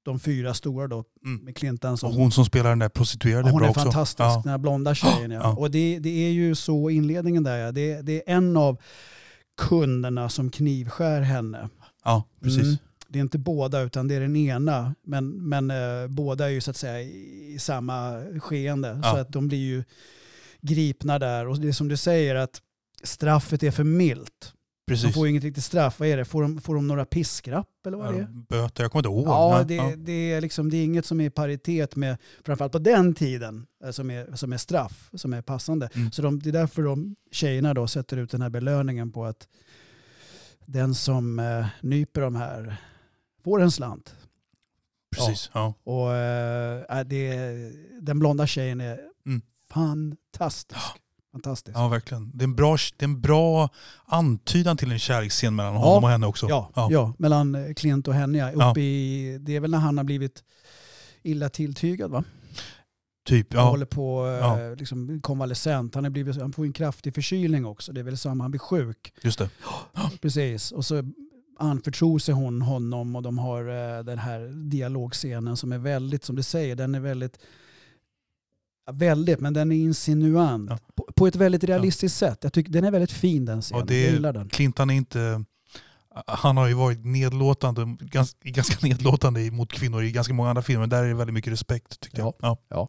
[0.05, 1.45] de fyra stora då Mm.
[1.45, 4.41] med Clinton som Och hon som spelar den där prostituerade Ja, hon är fantastisk, Ja.
[4.45, 5.31] den här blonda tjejen.
[5.31, 5.41] Ja.
[5.43, 5.53] Ja.
[5.57, 7.57] Och det, det är ju så inledningen där.
[7.59, 7.73] Ja.
[7.73, 8.77] Det, det är en av
[9.57, 11.69] kunderna som knivskär henne.
[12.05, 12.63] ja, precis.
[12.63, 12.77] Mm.
[13.15, 14.95] Det är inte båda utan det är den ena.
[15.03, 19.01] Men, men eh, båda är ju så att säga i, i samma skeende.
[19.03, 19.11] Ja.
[19.11, 19.85] Så att de blir ju
[20.61, 21.49] gripna där.
[21.49, 22.63] Och det är som du säger att
[23.03, 24.53] straffet är för milt.
[24.87, 25.15] De precis.
[25.15, 26.01] får ju inget riktigt straff.
[26.01, 26.25] Vad är det?
[26.25, 28.27] Får de, får de några piskrapp eller vad är det?
[28.49, 29.27] Böter, jag kommer inte ihåg.
[29.27, 29.93] Ja, det, ja.
[29.97, 33.67] Det, är liksom, det är inget som är i paritet med, framförallt på den tiden,
[33.85, 35.89] eh, som är, som är straff, som är passande.
[35.95, 36.13] Mm.
[36.13, 39.49] Så de, det är därför de tjejerna då sätter ut den här belöningen på att
[40.67, 42.77] den som eh, nyper de här
[43.45, 44.15] får en slant.
[45.17, 45.51] precis.
[45.55, 45.75] Ja.
[45.85, 47.37] Och eh, det,
[48.01, 49.43] den blonda tjejen är Mm.
[49.71, 50.81] fantastisk.
[51.33, 51.77] Fantastisk.
[51.79, 52.31] Ja, verkligen.
[52.35, 53.69] Det är, en bra, det är en bra
[54.05, 55.81] antydan till en kärleksscen mellan Ja.
[55.81, 56.49] honom och henne också.
[56.49, 57.15] Ja, ja.
[57.19, 58.39] mellan eh, Clint och henne.
[58.39, 58.51] Ja.
[58.51, 58.87] Uppe Ja.
[58.87, 60.45] i, det är väl när han har blivit
[61.23, 62.25] illa tilltygad va?
[63.27, 63.71] Typ, Han ja.
[63.71, 64.75] håller på eh, Ja.
[64.75, 65.95] liksom konvalescent.
[65.95, 67.93] Han, är blivit, han får en kraftig förkylning också.
[67.93, 69.15] Det är väl samma, han blir sjuk.
[69.23, 69.51] Just det.
[70.21, 70.73] Precis.
[70.73, 71.03] Och så
[71.59, 73.61] anförtror sig hon honom och de har
[73.99, 77.39] eh, den här dialogscenen som är väldigt, som du säger, den är väldigt
[78.87, 80.71] ja, Väldigt, men den är insinuant.
[80.71, 80.79] Ja.
[80.95, 82.39] På, på ett väldigt realistiskt sätt.
[82.43, 83.83] Jag tycker den är väldigt fin den scenen.
[83.83, 84.49] Och det- Jag gillar den.
[84.49, 85.45] Clinton är inte...
[86.27, 90.87] Han har ju varit nedlåtande, ganska, ganska nedlåtande mot kvinnor i ganska många andra filmer.
[90.87, 92.35] Där är det väldigt mycket respekt tycker jag.
[92.41, 92.59] Ja.
[92.69, 92.89] Ja.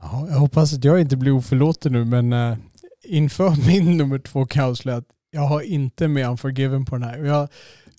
[0.00, 2.56] Ja, jag hoppas att jag inte blir oförlåten nu, men uh,
[3.04, 7.08] inför min nummer två kan jag avslöja att jag har inte med Unforgiven på den
[7.08, 7.24] här.
[7.24, 7.48] Jag,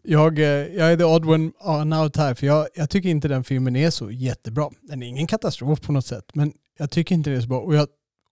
[0.04, 3.28] jag, eh, jag är the odd one on out här, för jag, jag tycker inte
[3.28, 4.69] den filmen är så jättebra.
[4.82, 7.60] Den är ingen katastrof på något sätt, men jag tycker inte det är så bra.
[7.60, 7.88] Och jag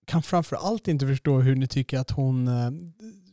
[0.05, 2.71] kan framför allt inte förstå hur ni tycker att hon, eh,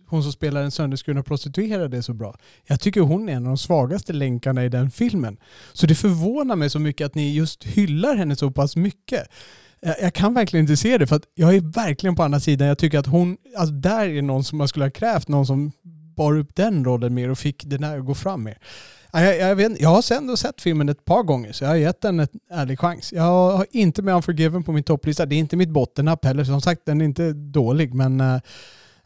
[0.07, 2.37] hon som spelar den sönderskurna prostituerade är så bra.
[2.66, 5.37] Jag tycker hon är en av de svagaste länkarna i den filmen.
[5.72, 9.28] Så det förvånar mig så mycket att ni just hyllar henne så pass mycket.
[9.80, 12.68] Jag, jag kan verkligen inte se det för att jag är verkligen på andra sidan.
[12.68, 15.72] Jag tycker att hon, alltså där är någon som man skulle ha krävt, någon som
[16.16, 18.58] bar upp den rollen mer och fick den där att gå fram mer.
[19.12, 22.00] Jag, jag, vet, jag har ändå sett filmen ett par gånger så jag har gett
[22.00, 23.12] den en ärlig chans.
[23.12, 25.26] Jag har inte med Unforgiven på min topplista.
[25.26, 26.44] Det är inte mitt bottennapp heller.
[26.44, 28.40] Som sagt, den är inte dålig men eh,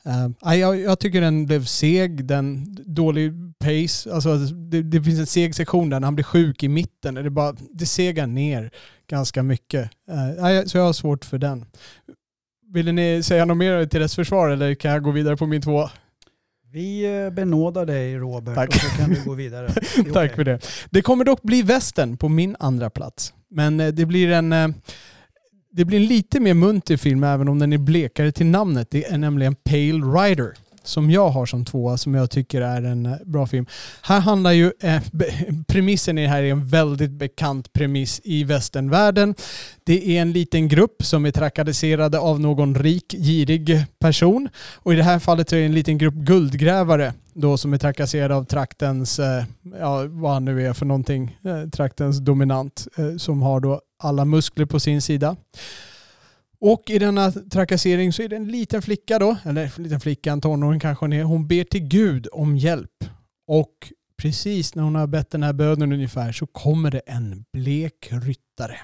[0.07, 4.15] Uh, jag, jag tycker den blev seg, den dålig pace.
[4.15, 7.15] Alltså, det, det finns en seg sektion där när han blir sjuk i mitten.
[7.15, 8.71] Det, bara, det segar ner
[9.07, 9.91] ganska mycket.
[10.11, 11.65] Uh, så jag har svårt för den.
[12.73, 15.63] Vill ni säga något mer till dess försvar eller kan jag gå vidare på min
[15.63, 15.89] två?
[16.73, 18.69] Vi eh, benådar dig Robert Tack.
[18.69, 19.69] och så kan du gå vidare.
[19.97, 20.29] Tack okay.
[20.29, 20.59] för det.
[20.91, 23.35] Det kommer dock bli västen på min andra plats.
[23.51, 24.75] Men det blir en
[25.73, 28.91] det blir en lite mer munter film även om den är blekare till namnet.
[28.91, 30.55] Det är nämligen Pale Rider
[30.85, 33.67] som jag har som tvåa som jag tycker är en eh, bra film.
[34.03, 35.03] Här handlar ju, eh,
[35.67, 39.35] premissen i det här är en väldigt bekant premiss i västernvärlden.
[39.85, 44.49] Det är en liten grupp som är trakasserade av någon rik, girig person.
[44.75, 48.35] Och i det här fallet är det en liten grupp guldgrävare då som är trakasserade
[48.35, 49.45] av traktens, eh,
[49.81, 54.25] ja vad han nu är för någonting, eh, traktens dominant eh, som har då alla
[54.25, 55.37] muskler på sin sida.
[56.61, 60.33] Och i denna trakassering så är det en liten flicka då, eller en liten flicka,
[60.33, 63.05] en tonåring kanske hon är, hon ber till Gud om hjälp.
[63.47, 68.09] Och precis när hon har bett den här bönen ungefär så kommer det en blek
[68.11, 68.79] ryttare.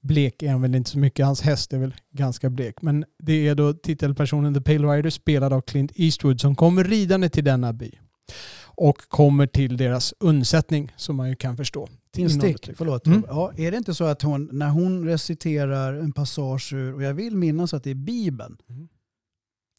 [0.00, 2.82] Blek är han väl inte så mycket, hans häst är väl ganska blek.
[2.82, 7.28] Men det är då titelpersonen The Pale Rider spelad av Clint Eastwood som kommer ridande
[7.28, 7.92] till denna by.
[8.62, 11.88] Och kommer till deras undsättning som man ju kan förstå.
[12.16, 13.06] Instick, förlåt.
[13.06, 13.24] Mm.
[13.28, 17.14] Ja, är det inte så att hon, när hon reciterar en passage ur, och jag
[17.14, 18.88] vill minnas att det är Bibeln, mm.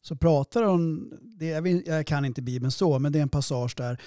[0.02, 3.28] så pratar hon, det, jag, vill, jag, kan inte Bibeln så, men det är en
[3.28, 4.00] passage där,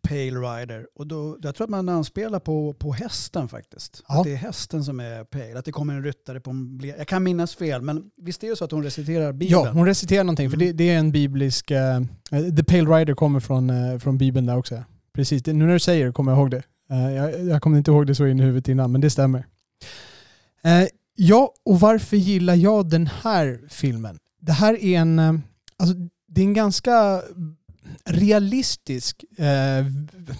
[0.00, 0.86] Pale Rider.
[0.94, 4.02] Och då, jag tror att man anspelar på, på hästen faktiskt.
[4.08, 4.18] Ja.
[4.18, 7.08] Att det är hästen som är Pale, att det kommer en ryttare på en Jag
[7.08, 9.64] kan minnas fel, men visst är det så att hon reciterar Bibeln?
[9.64, 10.76] Ja, hon reciterar någonting, för det, mm.
[10.76, 11.70] det är en biblisk...
[11.70, 14.84] Uh, The Pale Rider kommer från, uh, från Bibeln där också.
[15.12, 16.62] Precis, det, nu när du säger det kommer jag ihåg det.
[16.90, 19.46] Eh, jag, jag kommer inte ihåg det så in i huvudet innan, men det stämmer.
[20.64, 24.18] Eh, ja, och varför gillar jag den här filmen?
[24.40, 25.34] Det här är en, eh,
[25.76, 25.94] alltså,
[26.28, 27.22] det är en ganska
[28.04, 29.24] realistisk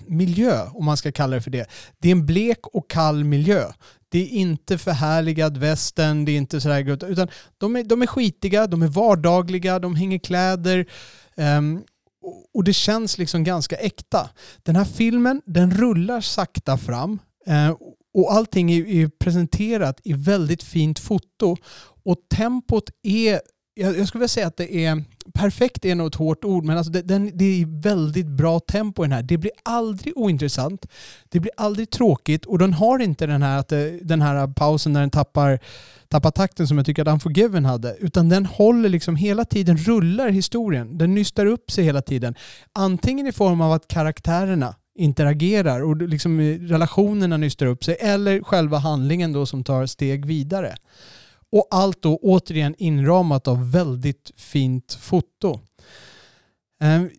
[0.07, 1.71] miljö, om man ska kalla det för det.
[1.99, 3.73] Det är en blek och kall miljö.
[4.09, 7.29] Det är inte förhärligad västern, det är inte sådär utan
[7.59, 10.87] de är, de är skitiga, de är vardagliga, de hänger kläder.
[11.37, 11.85] Um,
[12.55, 14.31] och det känns liksom ganska äkta.
[14.63, 17.75] Den här filmen, den rullar sakta fram eh,
[18.15, 21.57] och allting är, presenterat i väldigt fint foto
[22.05, 23.41] och tempot är
[23.79, 26.93] jag, skulle vilja säga att det är, perfekt är nog ett hårt ord, men alltså
[26.93, 29.23] det, den, det är väldigt bra tempo i den här.
[29.23, 30.87] Det blir aldrig ointressant,
[31.29, 34.93] det blir aldrig tråkigt och den har inte den här, att eh, den här pausen
[34.93, 35.59] när den tappar,
[36.09, 40.29] tappar takten som jag tycker att Unforgiven hade, utan den håller liksom hela tiden, rullar
[40.29, 40.99] historien.
[40.99, 42.35] Den nystar upp sig hela tiden.
[42.73, 48.43] Antingen i form av att karaktärerna interagerar och liksom eh, relationerna nystar upp sig eller
[48.43, 50.77] själva handlingen då som tar steg vidare.
[51.53, 55.61] Och allt då återigen inramat av väldigt fint foto.
[56.81, 57.11] Ehm,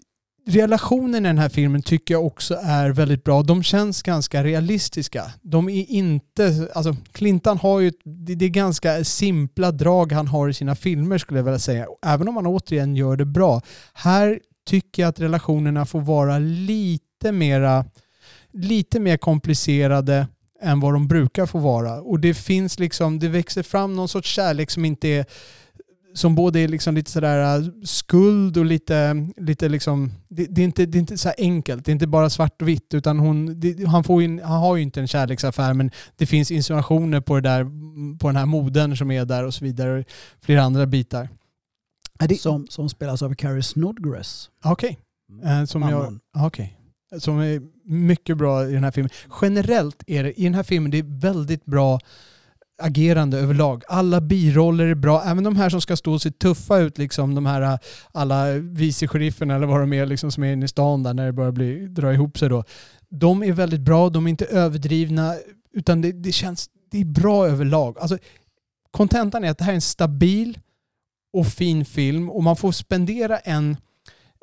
[0.47, 3.43] relationen i den här filmen tycker jag också är väldigt bra.
[3.43, 5.23] De känns ganska realistiska.
[5.41, 10.53] De är inte, alltså Clintan har ju, det är ganska simpla drag han har i
[10.53, 11.87] sina filmer skulle jag vilja säga.
[12.05, 13.61] Även om han återigen gör det bra.
[13.93, 17.85] Här tycker jag att relationerna får vara lite mera,
[18.53, 20.27] lite mer komplicerade
[20.61, 22.01] än vad de brukar få vara.
[22.01, 25.25] Och det finns liksom, det växer fram någon sorts kärlek som inte är
[26.13, 30.65] som både är liksom lite sådär äh, skuld och lite, lite liksom, det, det, är
[30.65, 33.59] inte, det är inte så enkelt, det är inte bara svart och vitt utan hon,
[33.59, 37.35] det, han, får in, han har ju inte en kärleksaffär men det finns insinuationer på,
[37.35, 37.63] det där,
[38.17, 40.03] på den här moden som är där och så vidare.
[40.41, 41.29] Flera andra bitar.
[42.39, 44.49] Som, som spelas av Carrie Snodgrass.
[44.63, 44.99] Okej.
[45.39, 45.59] Okay.
[45.59, 46.69] Uh, som jag, okay
[47.19, 49.09] som är mycket bra i den här filmen.
[49.41, 51.99] Generellt är det i den här filmen det är väldigt bra
[52.81, 53.83] agerande överlag.
[53.87, 57.35] Alla biroller är bra, även de här som ska stå och se tuffa ut, liksom
[57.35, 57.79] de här
[58.11, 61.33] alla vicesheriffen eller vad de är liksom, som är inne i stan där när det
[61.33, 62.63] börjar bli, dra ihop sig då.
[63.09, 65.35] De är väldigt bra, de är inte överdrivna,
[65.73, 67.99] utan det, det känns, det är bra överlag.
[67.99, 68.17] Alltså,
[68.91, 70.59] kontentan är att det här är en stabil
[71.33, 73.77] och fin film och man får spendera en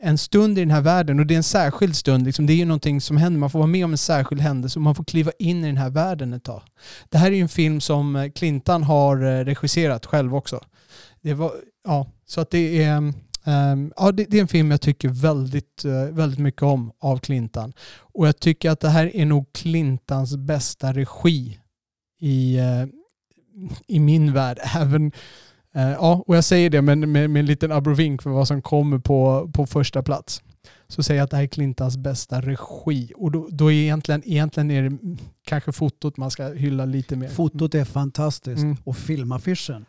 [0.04, 2.24] en stund i den här världen och det är en särskild stund.
[2.24, 3.40] Liksom, det är ju någonting som händer.
[3.40, 5.76] Man får vara med om en särskild händelse och man får kliva in i den
[5.76, 6.62] här världen ett tag.
[7.08, 10.60] Det här är ju en film som eh, Clintan har eh, regisserat själv också.
[11.22, 11.52] Det var,
[11.84, 15.84] ja, så att det är, um, ja, det, det, är en film jag tycker väldigt,
[15.84, 17.72] uh, väldigt mycket om av Clintan.
[17.98, 21.58] Och jag tycker att det här är nog Clintans bästa regi
[22.20, 22.86] i, uh,
[23.86, 24.58] i min värld.
[24.76, 25.12] Även
[25.74, 28.98] ja, och jag säger det med, med, med en liten abrovink för vad som kommer
[28.98, 30.42] på, på första plats.
[30.88, 33.12] Så säger jag att det här är Clintans bästa regi.
[33.16, 34.98] Och då, då är egentligen, egentligen är det
[35.46, 37.28] kanske fotot man ska hylla lite mer.
[37.28, 38.62] Fotot är fantastiskt.
[38.62, 38.76] Mm.
[38.84, 39.86] Och filmaffischen.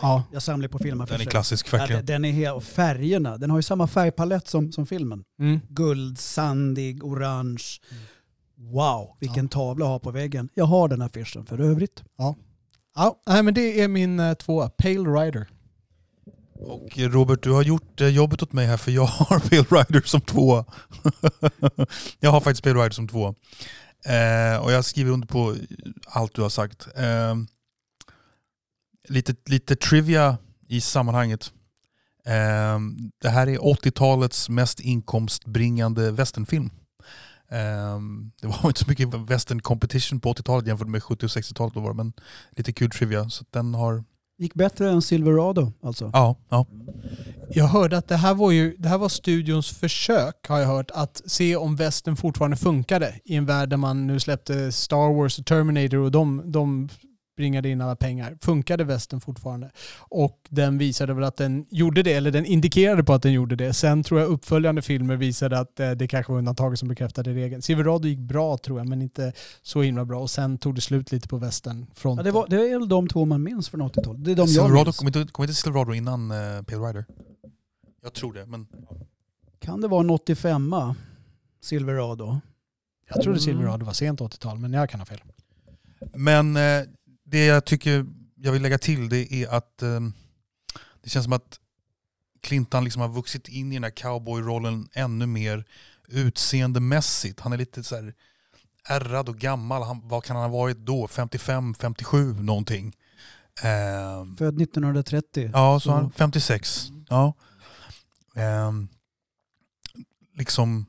[0.00, 0.22] Ja.
[0.32, 2.06] Jag samlar på filmer Den är klassisk Ja, verkligen.
[2.06, 5.24] den är helt, och färgerna, den har ju samma färgpalett som, som filmen.
[5.40, 5.60] Mm.
[5.68, 7.64] Guld, sandig, orange.
[7.90, 8.02] Mm.
[8.72, 10.48] Wow, vilken tavla jag har på väggen.
[10.54, 12.02] Jag har den affischen för övrigt.
[12.18, 12.34] Ja,
[13.26, 15.48] nej, men det är min eh, tvåa, Pale Rider.
[16.54, 19.82] Och eh, Robert, du har gjort eh, jobbet åt mig här för jag har Pale
[19.82, 20.64] Rider som tvåa.
[22.20, 23.34] jag har faktiskt Pale Rider som tvåa.
[24.04, 25.58] Eh, och jag skriver under på eh,
[26.06, 26.88] allt du har sagt.
[26.96, 27.34] Eh,
[29.08, 31.52] lite, lite trivia i sammanhanget.
[32.26, 32.78] Eh,
[33.22, 36.70] det här är 80-talets mest inkomstbringande westernfilm.
[37.50, 38.00] Eh,
[38.40, 41.74] det var inte så mycket western competition på 80-talet jämfört med 70 och 60-talet.
[41.74, 42.12] då var det, Men
[42.56, 43.28] lite kul trivia.
[43.28, 44.04] Så den har...
[44.38, 46.10] Gick bättre än Silverado alltså.
[46.12, 46.66] Ja, ja.
[47.50, 50.90] Jag hörde att det här var ju det här var studions försök, har jag hört,
[50.90, 55.38] att se om västern fortfarande funkade i en värld där man nu släppte Star Wars
[55.38, 56.88] och Terminator och de, de
[57.36, 58.38] bringade in alla pengar.
[58.40, 59.70] Funkade västern fortfarande?
[59.98, 63.56] Och den visade väl att den gjorde det, eller den indikerade på att den gjorde
[63.56, 63.72] det.
[63.72, 67.62] Sen tror jag uppföljande filmer visade att eh, det kanske var undantaget som bekräftade regeln.
[67.62, 70.20] Silverado gick bra tror jag, men inte så himla bra.
[70.20, 72.26] Och sen tog det slut lite på västernfronten.
[72.26, 74.24] Ja, det, var, det är väl de två man minns från 80-talet.
[74.24, 74.96] Det är de jag Silverado, minns.
[74.96, 77.04] kom, inte, kom inte Silverado innan uh, Pale Rider?
[78.02, 78.66] Jag tror det, men...
[79.58, 80.74] Kan det vara en 85
[81.62, 82.40] Silverado?
[83.08, 83.40] Jag trodde.
[83.40, 85.22] Silverado var sent 80-tal, men jag kan ha fel.
[86.14, 86.82] Men eh,
[87.26, 90.00] det jag tycker jag vill lägga till det är att eh,
[91.02, 91.60] det känns som att
[92.40, 95.64] Clintan liksom har vuxit in i den här cowboyrollen ännu mer
[96.08, 97.40] utseendemässigt.
[97.40, 98.14] Han är lite så här
[98.88, 99.82] ärrad och gammal.
[99.82, 101.08] Han, vad kan han ha varit då?
[101.08, 102.96] 55, 57 någonting.
[103.62, 105.50] Eh, Född 1930.
[105.52, 106.88] Ja, så han 56.
[107.08, 107.34] Ja.
[108.34, 108.88] Ehm,
[110.34, 110.86] liksom,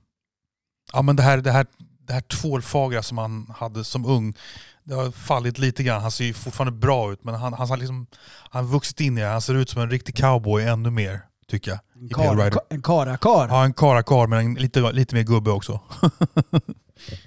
[0.94, 1.68] ja men det här, det här,
[2.00, 4.34] det här tvålfagra som han hade som ung,
[4.88, 6.02] det har fallit lite grann.
[6.02, 8.08] Han ser ju fortfarande bra ut men han, han, har liksom,
[8.50, 9.28] han har vuxit in i det.
[9.28, 11.80] Han ser ut som en riktig cowboy ännu mer, tycker jag.
[12.02, 12.60] En kar- Rider.
[12.70, 13.48] En karakar.
[13.48, 15.80] Ja, en karakar men en, lite, lite mer gubbe också.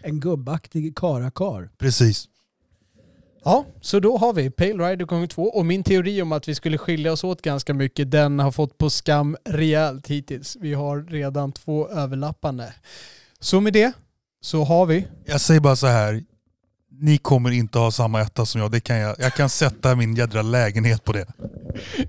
[0.03, 1.71] En gubbaktig karakar.
[1.79, 2.25] Precis.
[3.45, 6.55] Ja, så då har vi Pale Rider gånger två och min teori om att vi
[6.55, 10.57] skulle skilja oss åt ganska mycket, den har fått på skam rejält hittills.
[10.61, 12.75] Vi har redan två överlappande.
[13.41, 13.93] Så med det
[14.41, 16.25] så har vi Jag säger bara så här.
[17.03, 18.71] Ni kommer inte ha samma etta som jag.
[18.71, 21.27] Det kan jag, jag kan sätta min jädra lägenhet på det.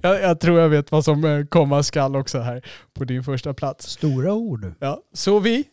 [0.01, 3.53] Jag, jag tror jag vet vad som eh, komma skall också här på din första
[3.53, 3.89] plats.
[3.89, 4.73] Stora ord.
[4.79, 5.63] Ja, så vi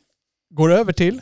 [0.50, 1.20] går över till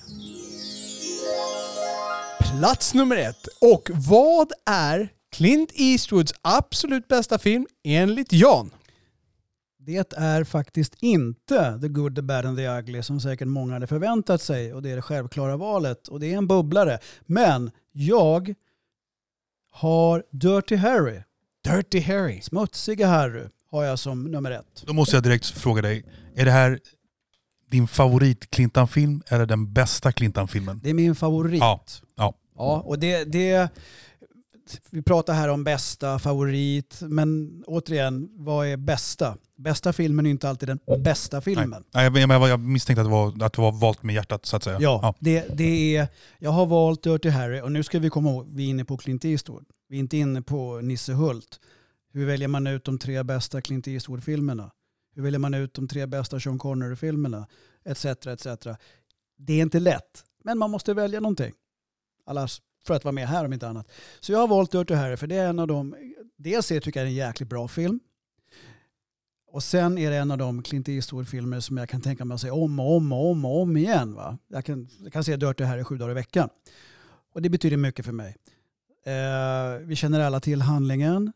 [2.59, 3.49] plats nummer ett.
[3.61, 8.71] Och vad är Clint Eastwoods absolut bästa film enligt Jan?
[9.79, 13.87] Det är faktiskt inte The Good, The Bad and The Ugly som säkert många hade
[13.87, 16.99] förväntat sig och det är det självklara valet och det är en bubblare.
[17.27, 18.55] Men jag
[19.71, 21.23] har Dirty Harry,
[21.65, 22.41] Dirty Harry.
[22.41, 24.83] smutsiga Harry, har jag som nummer ett.
[24.87, 26.05] Då måste jag direkt fråga dig.
[26.35, 26.81] Är det här
[27.71, 30.81] din favorit Clintan-film eller den bästa Clintan-filmen?
[30.83, 31.61] Det är min favorit.
[31.61, 31.85] Ja,
[32.17, 32.35] ja.
[32.57, 33.71] Ja, och det, det,
[34.91, 39.37] vi pratar här om bästa, favorit, men återigen, vad är bästa?
[39.57, 41.85] Bästa filmen är inte alltid den bästa filmen.
[41.95, 44.57] Nej, jag, jag, jag misstänkte att det, var, att det var valt med hjärtat så
[44.57, 44.79] att säga.
[44.81, 48.47] Ja, Det, det är, jag har valt Dirty Harry och nu ska vi komma ihåg,
[48.51, 49.65] vi är inne på Clint Eastwood.
[49.89, 51.61] Vi är inte inne på Nisse Hult.
[52.13, 54.71] Hur väljer man ut de tre bästa Clint Eastwood-filmerna?
[55.15, 57.47] Hur väljer man ut de tre bästa Sean Connery-filmerna?
[57.85, 58.47] Etc, etc.
[59.39, 61.53] Det är inte lätt, men man måste välja någonting.
[62.27, 63.91] Annars för att vara med här om inte annat.
[64.21, 65.95] Så jag har valt Dirty Harry för det är en av de,
[66.37, 68.01] dels jag tycker jag är en jäkligt bra film.
[69.49, 72.41] Och sen är det en av de Clint Eastwood-filmer som jag kan tänka mig att
[72.41, 74.15] se om och om och om och om igen.
[74.15, 74.39] Va?
[74.49, 76.49] Jag, kan, jag kan se Dirty Harry sju dagar i veckan.
[77.33, 78.37] Och det betyder mycket för mig.
[79.05, 81.33] Eh, vi känner alla till handlingen.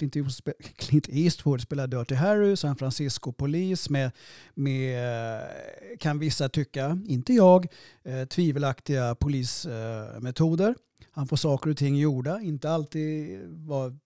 [0.00, 4.10] Clint Eastwood, Clint Eastwood spelar Dirty Harry, San Francisco-polis med,
[4.54, 7.66] med, eh, kan vissa tycka, inte jag,
[8.04, 10.68] eh, tvivelaktiga polismetoder.
[10.68, 10.74] Eh,
[11.12, 13.98] han får saker och ting gjorda, inte alltid vad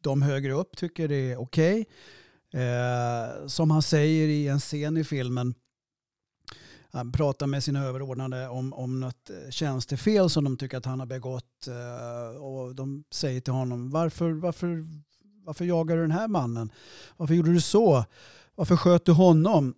[0.00, 1.86] de högre upp tycker det är okej.
[2.52, 5.54] Eh, som han säger i en scen i filmen,
[6.90, 11.00] han pratar med sina överordnade om, om något eh, tjänstefel som de tycker att han
[11.00, 11.68] har begått.
[12.40, 14.86] Och de säger till honom, varför, varför,
[15.46, 16.70] varför jagar du den här mannen?
[17.16, 18.04] Varför gjorde du så?
[18.54, 19.74] Varför sköt du honom?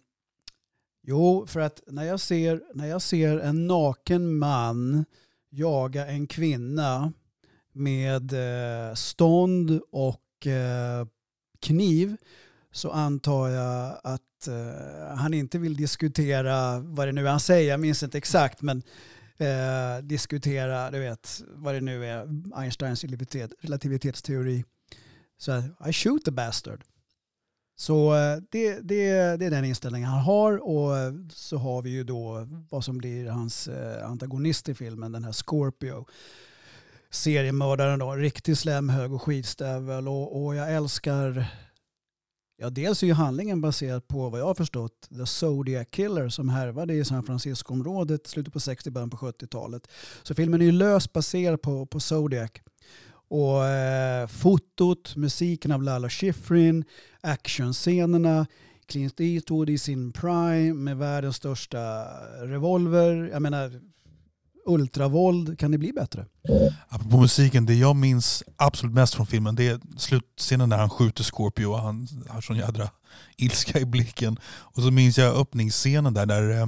[1.03, 5.05] Jo, för att när jag ser, när jag ser en naken man
[5.51, 7.13] jaga en kvinna
[7.73, 11.07] med eh, stånd och eh,
[11.61, 12.17] kniv
[12.73, 17.71] så antar jag att eh, han inte vill diskutera vad det nu är han säger,
[17.71, 18.83] jag minns inte exakt, men
[19.39, 23.05] eh, diskutera, du vet, vad det nu är, Einsteins
[23.61, 24.65] relativitetsteori.
[25.39, 26.85] Så I shoot the bastard.
[27.77, 31.91] Så eh, det, det, det är den inställningen han har och eh, så har vi
[31.91, 36.07] ju då vad som blir hans eh, antagonist i filmen, den här Scorpio.
[37.11, 41.47] Seriemördaren då, riktig slemhög och skitstövel och, och jag älskar
[42.61, 46.49] Ja, dels är ju handlingen baserad på vad jag har förstått The Zodiac Killer som
[46.49, 49.89] härvade i San Francisco-området slutet på 60 början på 70-talet.
[50.23, 52.51] Så filmen är ju löst baserad på, på Zodiac.
[53.29, 56.85] Och eh, fotot, musiken av Lalo Schifrin,
[57.21, 58.47] actionscenerna,
[58.87, 62.05] Clint Eastwood i sin prime med världens största
[62.43, 63.31] revolver.
[63.33, 63.81] Jag menar,
[64.67, 66.27] ultravåld, kan det bli bättre?
[66.89, 71.25] Apropå musiken, det jag minns absolut mest från filmen det är slutscenen när han skjuter
[71.25, 72.91] Scorpio och han har sån jädra
[73.37, 74.39] ilska i blicken.
[74.47, 76.67] Och så minns jag öppningsscenen där, där eh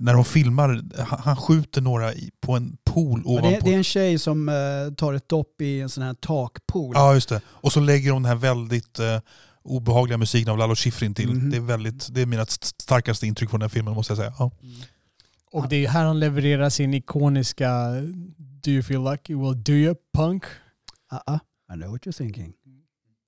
[0.00, 3.48] när de filmar, han skjuter några på en pool ovanpå.
[3.48, 6.14] Det, är, det, är, en tjej som eh, tar ett dopp i en sån här
[6.14, 6.92] takpool.
[6.94, 7.40] Ja, just det.
[7.46, 9.20] Och så lägger hon den här väldigt eh,
[9.62, 11.30] obehagliga musiken av Lalo Schifrin till.
[11.30, 11.50] Mm -hmm.
[11.50, 14.34] det, är väldigt, det är mina starkaste intryck från den här filmen måste jag säga.
[14.38, 14.50] Ja.
[14.62, 14.76] Mm.
[15.52, 17.90] Och det är här han levererar sin ikoniska
[18.38, 19.34] Do you feel lucky?
[19.34, 20.44] Well do you punk?
[21.12, 21.40] Uh-uh.
[21.72, 22.54] I know what you're thinking.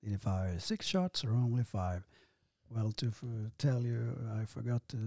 [0.03, 2.03] Did you fire six shots or only five?
[2.69, 3.05] Well to
[3.57, 4.97] tell you I forgot to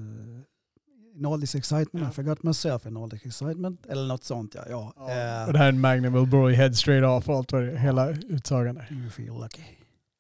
[1.19, 3.87] in all this excitement, I forgot myself in all this excitement.
[3.87, 4.65] Eller något sånt ja.
[4.69, 4.93] ja.
[4.97, 5.03] ja.
[5.03, 7.63] Uh, och det här är en Magnum will blow your head straight off allt vad
[7.63, 8.93] det hela utsagan är.
[8.93, 9.63] You feel lucky?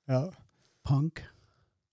[0.06, 0.32] Ja.
[0.88, 1.24] Punk.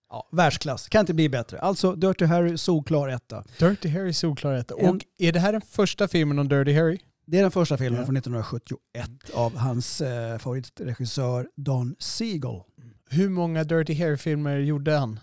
[0.10, 0.90] Ja, världsklass.
[0.90, 1.60] Kan inte bli bättre.
[1.60, 3.44] Alltså Dirty Harry, solklar etta.
[3.60, 4.76] Dirty Harry, solklar etta.
[4.76, 7.00] Och är det här den första filmen om Dirty Harry?
[7.26, 8.06] Det är den första filmen ja.
[8.06, 12.62] från 1971 av hans eh, favoritregissör Don Siegel.
[13.10, 15.20] Hur många Dirty Harry-filmer gjorde han?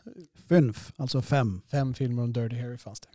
[0.49, 1.61] Fünf, alltså fem.
[1.71, 3.09] Fem filmer om Dirty Harry fanns det.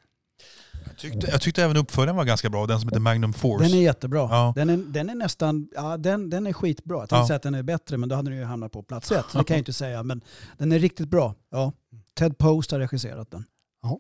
[0.94, 3.64] Jag tyckte, jag tyckte även uppföljaren var ganska bra, den som heter Magnum Force.
[3.64, 4.20] Den är jättebra.
[4.20, 4.54] Ja.
[4.56, 7.00] Den, är, den är nästan, ja den, den är skitbra.
[7.00, 7.28] Jag tänkte ja.
[7.28, 9.26] säga att den är bättre men då hade den ju hamnat på plats ett.
[9.34, 10.22] Det kan jag inte säga men
[10.58, 11.36] den är riktigt bra.
[11.52, 11.74] Ja.
[12.18, 13.46] Ted Post har regisserat den.
[13.82, 14.00] Ja.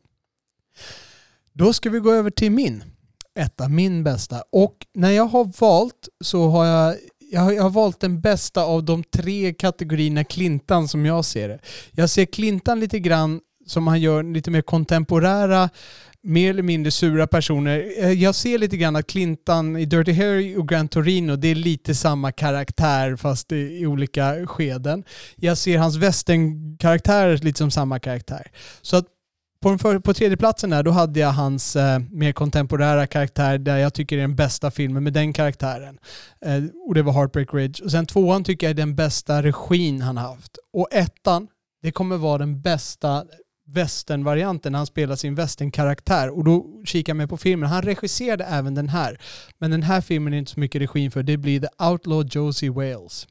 [1.53, 2.83] Då ska vi gå över till min
[3.39, 4.43] etta, min bästa.
[4.51, 6.95] Och när jag har valt så har jag
[7.31, 11.49] jag har, jag har valt den bästa av de tre kategorierna Clintan som jag ser
[11.49, 11.59] det.
[11.91, 15.69] Jag ser Clintan lite grann som han gör lite mer kontemporära
[16.23, 17.91] mer eller mindre sura personer.
[17.97, 21.55] Eh, jag ser lite grann att Clintan i Dirty Harry och Gran Torino, det är
[21.55, 25.03] lite samma karaktär fast i, olika skeden.
[25.35, 28.51] Jag ser hans västernkaraktär lite som samma karaktär.
[28.81, 29.05] Så att
[29.61, 33.57] på, den för, på tredje platsen där, då hade jag hans eh, mer kontemporära karaktär
[33.57, 35.99] där jag tycker det är den bästa filmen med den karaktären.
[36.45, 37.83] Eh, och det var Heartbreak Ridge.
[37.83, 40.57] Och sen tvåan tycker jag är den bästa regin han haft.
[40.73, 41.47] Och ettan,
[41.81, 43.23] det kommer vara den bästa
[43.65, 46.29] västernvarianten, han spelar sin västernkaraktär.
[46.29, 47.69] Och då kikar man på filmen.
[47.69, 49.21] Han regisserade även den här.
[49.57, 51.23] Men den här filmen är inte så mycket regin för.
[51.23, 53.27] Det blir The Outlaw Josie Wales.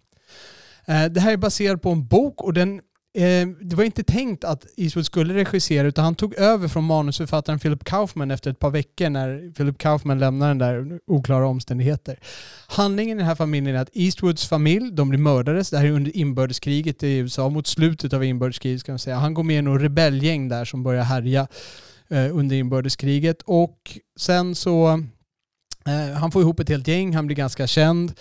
[0.86, 2.80] Eh, det här är baserat på en bok och den
[3.14, 7.58] Eh, det var inte tänkt att Eastwood skulle regissera utan han tog över från manusförfattaren
[7.58, 12.18] Philip Kaufman efter ett par veckor när Philip Kaufman lämnade den där oklara omständigheter.
[12.66, 15.70] Handlingen i den här familjen är att Eastwoods familj, de blir mördades.
[15.70, 19.16] Det här är under inbördeskriget i USA, mot slutet av inbördeskriget ska man säga.
[19.16, 21.46] Han går med i något rebellgäng där som börjar härja
[22.08, 24.88] eh, under inbördeskriget och sen så
[25.86, 28.12] eh, han får ihop ett helt gäng, han blir ganska känd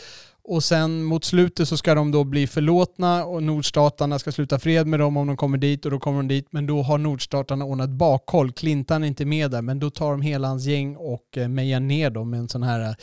[0.44, 4.88] och sen mot slutet så ska de då bli förlåtna och nordstatarna ska sluta fred
[4.88, 6.48] med dem om de kommer dit och då kommer de dit.
[6.52, 8.52] Men då har nordstatarna ordnat bakhåll.
[8.52, 11.80] Clintan är inte med där men då tar de hela hans gäng och eh, mejar
[11.80, 12.96] ner dem med en sån här eh,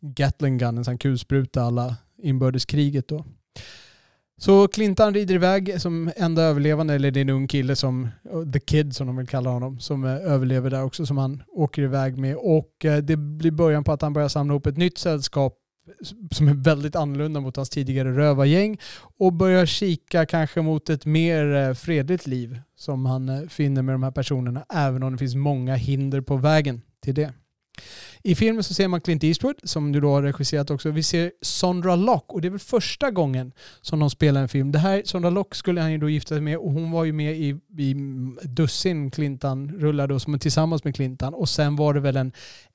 [0.00, 3.24] Gatling gun, en sån kulspruta alla inbördeskriget då.
[4.40, 8.52] Så Clintan rider iväg som enda överlevande, eller det är en ung kille som, eh,
[8.52, 12.18] the kid som de vill kalla honom, som överlever där också som han åker iväg
[12.18, 12.36] med.
[12.36, 12.72] Och
[13.02, 15.58] det blir början på att han börjar samla ihop ett nytt sällskap
[16.30, 18.78] som är väldigt annorlunda mot hans tidigare rövargäng
[19.18, 23.94] och börjar kika kanske mot ett mer eh, fredligt liv som han eh, finner med
[23.94, 27.32] de här personerna även om det finns många hinder på vägen till det.
[28.22, 30.90] I filmen så ser man Clint Eastwood som du då har regisserat också.
[30.90, 34.72] Vi ser Sondra Lock och det är väl första gången som de spelar en film.
[34.72, 37.12] Det här, Sondra Lock skulle han ju då gifta sig med och hon var ju
[37.12, 42.00] med i, i mm, dussin Clintan-rullar då som tillsammans med Clintan och sen var det
[42.00, 42.32] väl en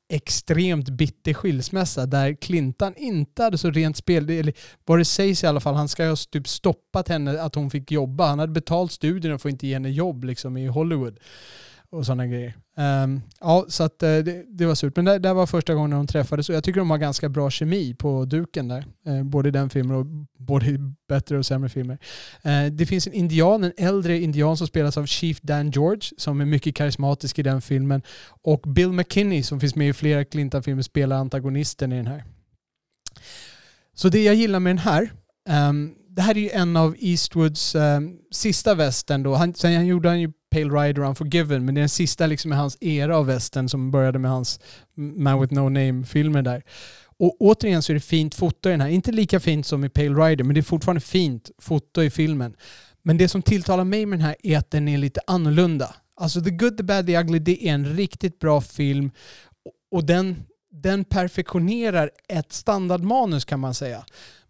[0.10, 4.54] extremt bitter skilsmässa där Clintan inte hade så rent spel, eller
[4.86, 7.92] vad det sägs i alla fall, han ska ha typ stoppat henne att hon fick
[7.92, 8.28] jobba.
[8.28, 11.20] Han hade betalt studierna för att inte ge henne jobb liksom i Hollywood
[11.94, 12.54] och sådana grejer.
[12.78, 14.96] Um, ja, så att, eh, det, det, var surt.
[14.96, 17.50] Men det, det var första gången de träffades och jag tycker de har ganska bra
[17.50, 18.86] kemi på duken där.
[19.08, 20.06] Uh, både i den filmen och
[20.40, 20.78] både i
[21.08, 21.98] bättre och sämre filmer.
[22.46, 26.42] Uh, det finns en indian, en äldre indian som spelas av Chief Dan George som
[26.42, 28.02] är mycket karismatisk i den filmen.
[28.42, 32.24] Och Bill McKinney som finns med i flera Clintan-filmer spelar antagonisten i den här.
[33.94, 35.12] Så det jag gillar med den här
[35.70, 39.36] um, det här är ju en av Eastwoods um, sista västern då.
[39.36, 42.28] Han, sen han gjorde han ju Pale Rider och Unforgiven, men det är den sista
[42.28, 44.60] liksom i hans era av västern som började med hans
[44.96, 46.64] Man with No Name-filmer där.
[47.18, 48.90] Och återigen så är det fint foto i den här.
[48.90, 52.56] Inte lika fint som i Pale Rider, men det är fortfarande fint foto i filmen.
[53.04, 55.96] Men det som tilltalar mig med den här är att den är lite annorlunda.
[56.16, 59.12] Alltså The Good, The Bad, The Ugly, det är en riktigt bra film.
[59.92, 64.06] Och den, den perfektionerar ett standardmanus kan man säga.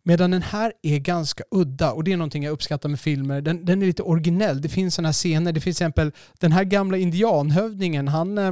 [0.06, 3.41] Medan den här är ganska udda och det är någonting jag uppskattar med filmer.
[3.41, 4.62] Den, den är lite originell.
[4.62, 5.51] Det finns sådana scener.
[5.51, 8.08] Det finns till exempel den här gamla indianhövdingen.
[8.08, 8.51] Han, eh,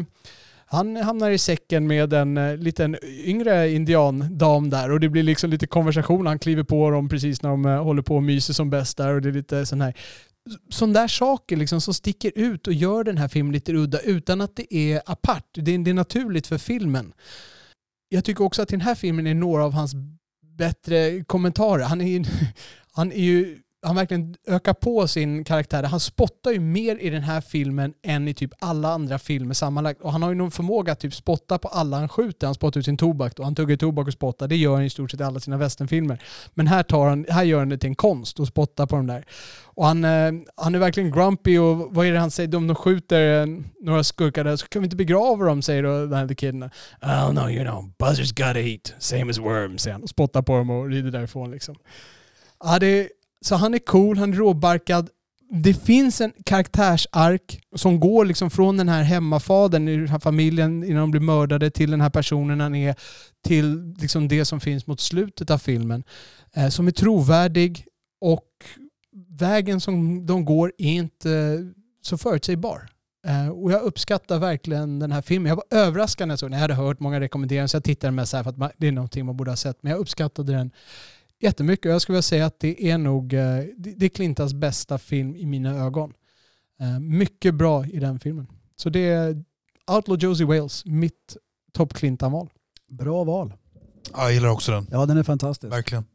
[0.66, 5.50] han hamnar i säcken med en eh, liten yngre indiandam där och det blir liksom
[5.50, 6.28] lite konversation.
[6.28, 9.14] Han kliver på dem precis när de eh, håller på och myser som bäst där
[9.14, 9.94] och det är lite sån här
[10.70, 14.42] sådana där saker liksom som sticker ut och gör den här filmen lite udda utan
[14.42, 15.48] att det är apart.
[15.54, 17.14] Det är, det är naturligt för filmen.
[18.10, 19.94] Jag tycker också att den här filmen är några av hans
[20.58, 21.84] bättre kommentarer.
[21.84, 22.26] Han är ju,
[22.94, 25.84] han är ju han verkligen ökar på sin karaktär.
[25.84, 30.02] Han spottar ju mer i den här filmen än i typ alla andra filmer sammanlagt.
[30.02, 32.48] Och han har ju någon förmåga att typ spotta på alla han skjuter.
[32.48, 33.44] Han spottar ut sin tobak då.
[33.44, 34.48] han tuggar tobak och spottar.
[34.48, 36.24] Det gör han i stort sett i alla sina westernfilmer.
[36.54, 39.08] Men här, tar han, här gör han det till en konst och spottar på de
[39.08, 39.26] där.
[39.64, 42.50] Och han, eh, han är verkligen grumpy och vad är det han säger?
[42.50, 43.48] De, de skjuter eh,
[43.82, 46.70] några skurkar där så kan vi inte begrava dem, säger då den här killen.
[47.02, 50.04] Oh no, you know, buzzers gotta eat, same as worms, säger han.
[50.04, 51.76] Och spottar på dem och rider därifrån liksom.
[52.64, 53.10] Ja, det
[53.46, 55.10] så han är cool, han är råbarkad.
[55.54, 60.84] Det finns en karaktärsark som går liksom från den här hemmafadern i den här familjen
[60.84, 62.96] innan de blir mördade till den här personen han är
[63.44, 66.04] till liksom det som finns mot slutet av filmen.
[66.54, 67.86] Eh, som är trovärdig
[68.22, 68.48] och
[69.30, 71.58] vägen som de går är inte
[72.02, 72.90] så förutsägbar.
[73.28, 75.50] Eh, och jag uppskattar verkligen den här filmen.
[75.50, 76.54] Jag var överraskad när jag såg den.
[76.54, 79.26] Jag hade hört många rekommenderingar så jag tittade mest här för att det är någonting
[79.26, 79.84] man borde ha sett.
[79.84, 80.72] Men jag uppskattade den
[81.44, 81.92] jättemycket.
[81.92, 85.46] Jag skulle vilja säga att det är nog eh, det är Clintans bästa film i
[85.46, 86.14] mina ögon.
[86.80, 88.48] Eh, mycket bra i den filmen.
[88.76, 89.44] Så det är
[89.92, 91.38] Outlaw Josie Wales, mitt
[91.74, 92.50] topp Clintan-val.
[92.88, 93.54] Bra val.
[94.14, 94.88] Ja, jag gillar också den.
[94.92, 95.74] Ja, den är fantastisk.
[95.74, 96.06] Verkligen.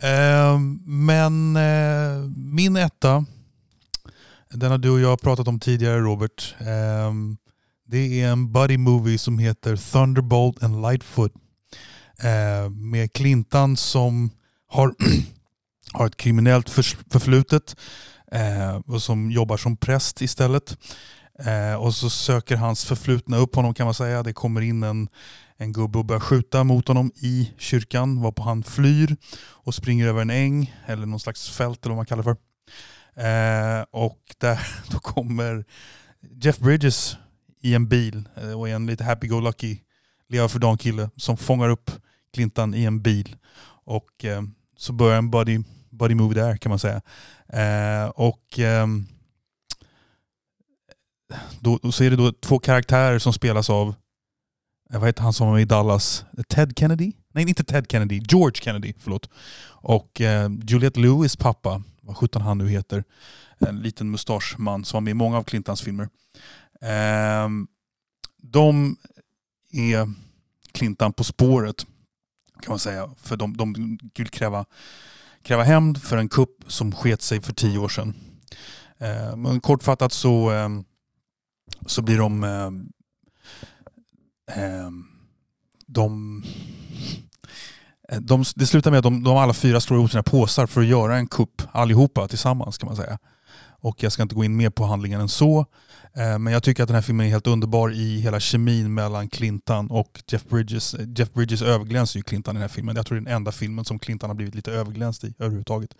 [0.00, 3.24] Eh, men eh, min etta,
[4.50, 6.54] den har du och jag pratat om tidigare Robert.
[6.60, 7.12] Eh,
[7.88, 11.32] det är en buddy movie som heter Thunderbolt and Lightfoot.
[12.22, 14.30] Eh, med Clintan som
[14.68, 14.94] har,
[15.92, 16.70] har ett kriminellt
[17.10, 17.76] förflutet
[18.32, 20.78] eh, och som jobbar som präst istället.
[21.44, 24.22] Eh, och så söker hans förflutna upp honom kan man säga.
[24.22, 25.08] Det kommer in en,
[25.56, 30.22] en gubbe och börjar skjuta mot honom i kyrkan varpå han flyr och springer över
[30.22, 32.36] en äng eller någon slags fält eller vad man kallar det för.
[33.20, 34.60] Eh, och där
[34.90, 35.64] då kommer
[36.42, 37.16] Jeff Bridges
[37.60, 39.78] i en bil och i en lite happy-go-lucky
[40.28, 41.90] leva för dagen kille som fångar upp
[42.32, 43.36] Clintan i en bil.
[43.84, 44.42] Och eh,
[44.76, 45.58] så börjar en buddy,
[45.90, 47.02] buddy movie där kan man säga.
[47.48, 48.86] Eh, och eh,
[51.60, 53.94] då, då så är det då två karaktärer som spelas av,
[54.92, 56.24] eh, vad heter han som var med i Dallas?
[56.48, 57.12] Ted Kennedy?
[57.34, 58.22] Nej, inte Ted Kennedy.
[58.28, 59.30] George Kennedy, förlåt.
[59.68, 63.04] Och eh, Juliette Lewis pappa, vad sjutton han nu heter,
[63.58, 66.08] en liten mustaschman som var med i många av Clintans filmer.
[66.80, 67.48] Eh,
[68.42, 68.96] de
[69.72, 70.12] är
[70.72, 71.86] Clintan på spåret
[72.62, 73.10] kan man säga.
[73.16, 74.64] För de, de vill kräva,
[75.42, 78.14] kräva hämnd för en kupp som sket sig för tio år sedan.
[78.98, 80.68] Eh, men kortfattat så, eh,
[81.86, 82.44] så blir de...
[82.44, 82.70] Eh,
[84.56, 84.90] eh
[85.88, 86.42] de,
[88.08, 90.80] eh, de, det slutar med att de, de alla fyra slår ihop sina påsar för
[90.80, 93.18] att göra en kupp allihopa tillsammans kan man säga.
[93.80, 95.66] Och jag ska inte gå in mer på handlingen än så.
[96.16, 99.28] Eh, men jag tycker att den här filmen är helt underbar i hela kemin mellan
[99.28, 100.94] Clintan och Jeff Bridges.
[100.94, 102.96] Eh, Jeff Bridges överglänser ju Clintan i den här filmen.
[102.96, 105.90] Jag tror det är den enda filmen som Clintan har blivit lite överglänst i överhuvudtaget.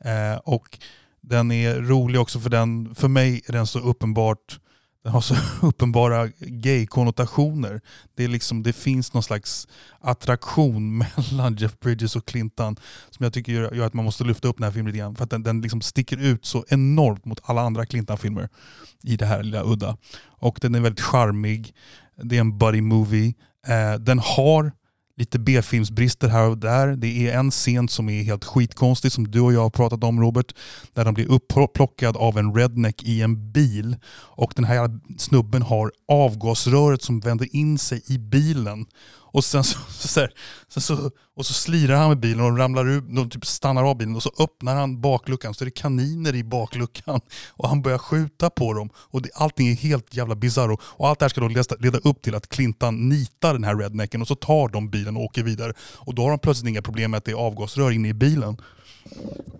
[0.00, 0.78] Eh, och
[1.20, 4.58] den är rolig också för den, för mig är den så uppenbart
[5.04, 5.34] den har så
[5.66, 7.80] uppenbara gay-konnotationer.
[8.14, 9.68] Det, liksom, det finns någon slags
[10.00, 12.76] attraktion mellan Jeff Bridges och Clintan
[13.10, 15.16] som jag tycker gör, gör att man måste lyfta upp den här filmen lite grann.
[15.16, 18.48] För att den, den liksom sticker ut så enormt mot alla andra Clintan-filmer
[19.04, 19.96] i det här lilla udda.
[20.26, 21.74] Och den är väldigt charmig.
[22.22, 23.34] Det är en buddy movie.
[23.66, 24.72] Eh, den har
[25.18, 26.96] lite B-filmsbrister här och där.
[26.96, 30.20] Det är en scen som är helt skitkonstig som du och jag har pratat om
[30.20, 30.54] Robert.
[30.92, 33.96] Där de blir upplockad av en redneck i en bil.
[34.12, 38.86] Och den här snubben har avgasröret som vänder in sig i bilen.
[39.32, 40.32] Och sen så, så, här,
[40.68, 43.96] sen så, och så slirar han med bilen och ramlar ut, de typ stannar av
[43.96, 47.20] bilen och så öppnar han bakluckan så är det kaniner i bakluckan.
[47.48, 48.90] Och han börjar skjuta på dem.
[48.94, 50.78] Och det, allting är helt jävla bizarro.
[50.82, 53.76] Och allt det här ska då leda, leda upp till att Clintan nitar den här
[53.76, 55.72] rednecken och så tar de bilen och åker vidare.
[55.80, 58.56] Och då har de plötsligt inga problem med att det är avgasrör inne i bilen.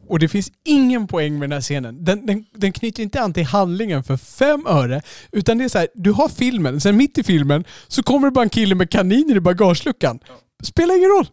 [0.08, 2.04] Och det finns ingen poäng med den här scenen.
[2.04, 5.02] Den, den, den knyter inte an till handlingen för fem öre.
[5.32, 8.30] Utan det är så här, du har filmen, sen mitt i filmen så kommer det
[8.30, 10.18] bara en kille med kaniner i bagageluckan.
[10.62, 11.26] Spelar ingen roll.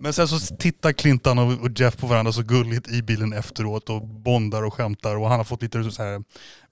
[0.00, 4.06] Men sen så tittar Clintan och Jeff på varandra så gulligt i bilen efteråt och
[4.06, 6.22] bondar och skämtar och han har fått lite så här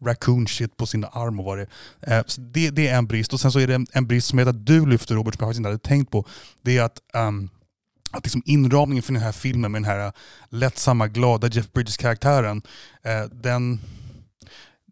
[0.05, 1.67] raccoon shit på sin arm och vad det
[2.01, 2.19] är.
[2.19, 3.33] Eh, så det, det är en brist.
[3.33, 5.41] Och sen så är det en, en brist som heter att du lyfter Robert, som
[5.41, 6.27] jag faktiskt inte hade tänkt på.
[6.63, 7.51] Det är att, um,
[8.11, 10.13] att liksom inramningen för den här filmen med den här
[10.51, 12.63] lättsamma, glada Jeff Bridges-karaktären,
[13.03, 13.81] eh, den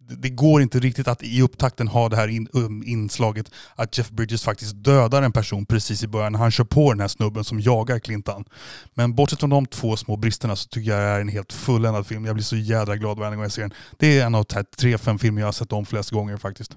[0.08, 4.10] det- går inte riktigt att i upptakten ha det här in, um, inslaget att Jeff
[4.10, 7.44] Bridges faktiskt dödar en person precis i början när han kör på den här snubben
[7.44, 8.44] som jagar Clintan.
[8.94, 12.06] Men bortsett från de två små bristerna så tycker jag det är en helt fulländad
[12.06, 12.24] film.
[12.24, 13.72] Jag blir så jädra glad varje gång jag ser den.
[13.98, 16.76] Det är en av de tre, fem filmer jag har sett om flest gånger faktiskt.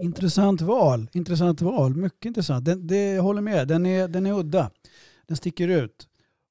[0.00, 1.08] Intressant val.
[1.12, 1.96] Intressant val.
[1.96, 2.64] Mycket intressant.
[2.64, 3.68] Den, det, jag håller med.
[3.68, 4.70] Den är, den är udda.
[5.28, 6.08] Den sticker ut.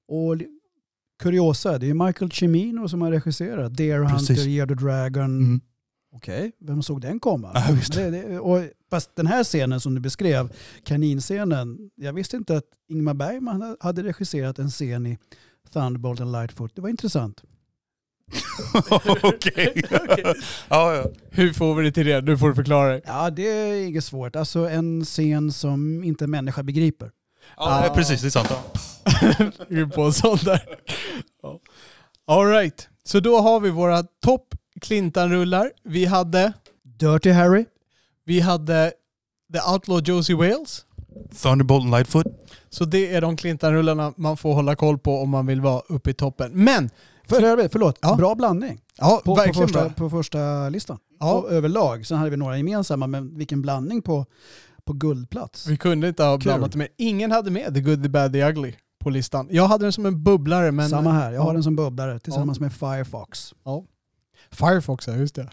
[0.08, 0.38] Och
[1.20, 4.48] kuriosa, det är Michael Cimino som har regisserat Deer Hunter.
[4.48, 5.40] Year the Dragon.
[5.40, 5.62] Mm.
[6.12, 7.52] Okej, vem såg den komma?
[7.54, 7.94] Ja, visst.
[7.94, 10.54] Det, det, och, fast den här scenen som du beskrev,
[10.84, 15.18] kaninscenen, jag visste inte att Ingmar Bergman hade regisserat en scen i
[15.74, 16.76] Thunderbolt and Lightfoot.
[16.76, 17.44] Det var intressant.
[19.24, 19.84] Okej.
[20.70, 21.06] ja, ja.
[21.30, 22.22] Hur får vi det till det?
[22.22, 23.02] Nu får du förklara det.
[23.06, 24.36] Ja, det är inget svårt.
[24.36, 27.12] Alltså en scen som inte en människa begriper.
[27.58, 28.22] Ja, precis.
[28.22, 28.50] Det är sant.
[29.68, 30.62] Vi är på en sån där.
[31.44, 31.60] Ja.
[32.28, 32.90] All right.
[33.04, 35.72] Så då har vi våra topp Clintan-rullar.
[35.84, 37.66] Vi hade, Dirty Harry.
[38.26, 38.92] vi hade
[39.54, 40.86] The Outlaw Josie Wales.
[41.42, 42.26] Thunderbolt and Lightfoot.
[42.70, 46.10] Så det är de Clintan-rullarna man får hålla koll på om man vill vara uppe
[46.10, 46.52] i toppen.
[46.54, 46.90] Men,
[47.30, 48.16] För övrigt, förlåt, Ja.
[48.16, 49.90] bra blandning ja, på, på, verkligen första, bra.
[49.94, 50.98] på första listan.
[51.20, 51.34] Ja.
[51.34, 52.06] Och överlag.
[52.08, 54.26] Sen hade vi några gemensamma, men vilken blandning på,
[54.88, 55.68] på guldplats.
[55.68, 56.88] Vi kunde inte ha blandat med.
[56.98, 58.74] Ingen hade med The Good, The Bad, The Ugly
[59.04, 59.48] på listan.
[59.52, 60.90] Jag hade den som en bubblare men...
[60.90, 61.54] Samma här, jag har Ja.
[61.54, 63.54] den som bubblare tillsammans med Firefox.
[64.52, 65.50] Firefox, ja just det.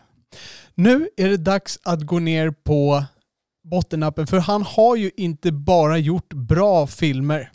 [0.74, 3.04] Nu är det dags att gå ner på
[3.70, 7.50] bottenappen för han har ju inte bara gjort bra filmer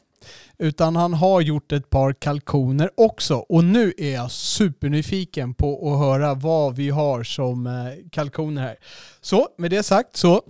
[0.60, 3.36] utan han har gjort ett par kalkoner också.
[3.36, 7.74] Och nu är jag supernyfiken på att höra vad vi har som eh,
[8.12, 8.76] kalkoner här.
[9.22, 10.41] Så med det sagt så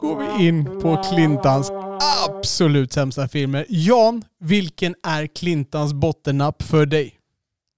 [0.00, 1.72] går vi in på Clintans
[2.28, 3.66] absolut sämsta filmer.
[3.68, 7.14] Jan, vilken är Clintans bottennapp för dig?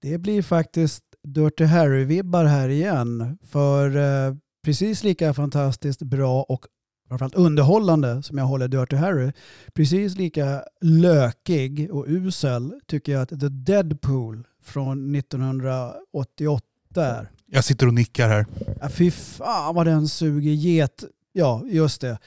[0.01, 3.37] Det blir faktiskt Dirty Harry-vibbar här igen.
[3.51, 6.65] För eh, precis lika fantastiskt bra och
[7.09, 9.31] framförallt underhållande som jag håller Dirty Harry,
[9.73, 17.29] precis lika lökig och usel tycker jag att The Deadpool från 1988 är.
[17.45, 18.45] Jag sitter och nickar här.
[18.81, 21.03] Ja, fy fan vad den suger get.
[21.31, 22.17] Ja, just det.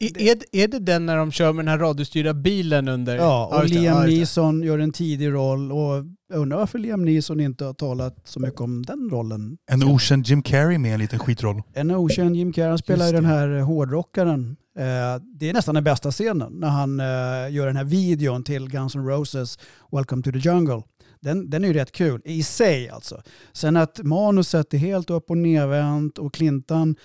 [0.00, 3.16] Är, är, det- är det den när de kör med den här radiostyrda bilen under?
[3.16, 4.06] Ja, och Liam.
[4.06, 8.40] Neeson gör en tidig roll och jag undrar varför Liam Neeson inte har talat så
[8.40, 9.56] mycket om den rollen.
[9.70, 11.62] En okänd Jim Carrey med en liten skitroll.
[11.74, 14.56] En okänd Jim Carrey han spelar ju den här hårdrockaren.
[14.78, 18.68] Eh, Det är nästan den bästa scenen när han eh, gör den här videon till
[18.70, 19.58] Guns N' Roses
[19.92, 20.82] Welcome to the Jungle.
[21.20, 23.22] Den, den är ju rätt kul i sig alltså.
[23.52, 26.96] Sen att manuset är helt upp och nervänt och Clintan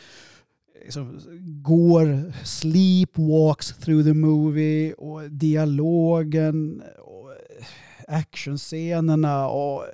[0.83, 1.19] liksom
[1.63, 7.31] går, sleepwalks through the movie och dialogen och
[8.07, 9.85] actionscenerna och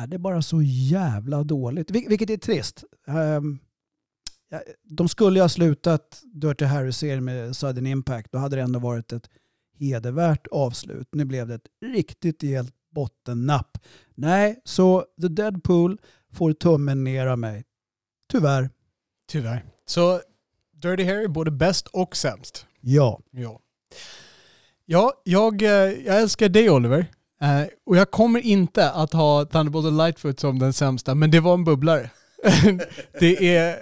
[0.00, 1.90] är det bara så jävla dåligt.
[1.90, 2.84] Vil- Vilket är trist.
[3.06, 3.58] Um,
[4.48, 8.32] ja, de skulle ju ha slutat Dirty Harry-serien med Sudden Impact.
[8.32, 9.30] Då hade det ändå varit ett
[9.78, 11.08] hedervärt avslut.
[11.12, 13.78] Nu blev det ett riktigt helt bottennapp.
[14.14, 15.98] Nej, så The Deadpool
[16.32, 17.64] får tummen ner av mig.
[18.32, 18.70] Tyvärr.
[19.30, 19.64] Tyvärr.
[19.86, 20.20] Så
[20.82, 22.66] Dirty Harry är både bäst och sämst.
[22.80, 23.20] Ja.
[23.30, 23.60] Ja.
[24.86, 25.68] Ja, jag, eh,
[26.06, 27.06] jag älskar dig Oliver.
[27.40, 31.40] Eh, och jag kommer inte att ha Thunderbolt och Lightfoot som den sämsta, men det
[31.40, 32.10] var en bubblare.
[33.20, 33.78] det, är,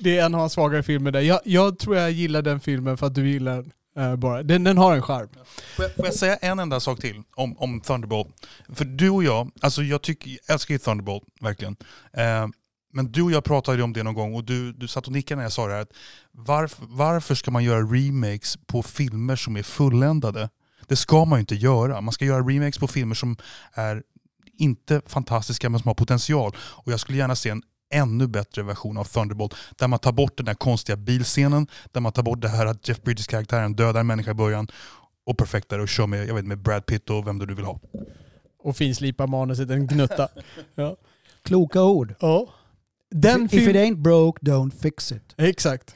[0.00, 1.20] det är en av hans svagare filmer där.
[1.20, 3.56] Jag, jag tror jag gillar den filmen för att du gillar
[3.96, 4.10] den.
[4.10, 4.42] eh, bara.
[4.42, 5.28] Den, den har en charm.
[5.76, 8.28] Får jag, får jag säga en enda sak till om, om Thunderbolt?
[8.74, 11.76] För du och jag, alltså jag, tycker, jag älskar ju Thunderbolt, verkligen.
[12.12, 12.46] Eh,
[12.92, 15.36] men du och jag pratade om det någon gång och du, du satt och nickade
[15.36, 15.80] när jag sa det här.
[15.80, 15.92] Att
[16.32, 20.50] varför, varför ska man göra remakes på filmer som är fulländade?
[20.86, 22.00] Det ska man ju inte göra.
[22.00, 23.36] Man ska göra remakes på filmer som
[23.72, 24.02] är
[24.58, 26.56] inte fantastiska men som har potential.
[26.58, 30.36] Och jag skulle gärna se en ännu bättre version av Thunderbolt där man tar bort
[30.36, 34.00] den där konstiga bilscenen, där man tar bort det här att Jeff Bridges karaktären dödar
[34.00, 34.68] en människa i början
[35.26, 37.80] och perfektar och kör med, jag vet, med Brad Pitt och vem du vill ha.
[38.58, 40.28] Och finslipa manuset en gnutta.
[40.74, 40.96] ja.
[41.42, 42.14] Kloka ord.
[42.20, 42.48] ja.
[43.10, 43.70] Den if, film...
[43.70, 45.34] it ain't broke, don't fix it.
[45.36, 45.94] Exakt.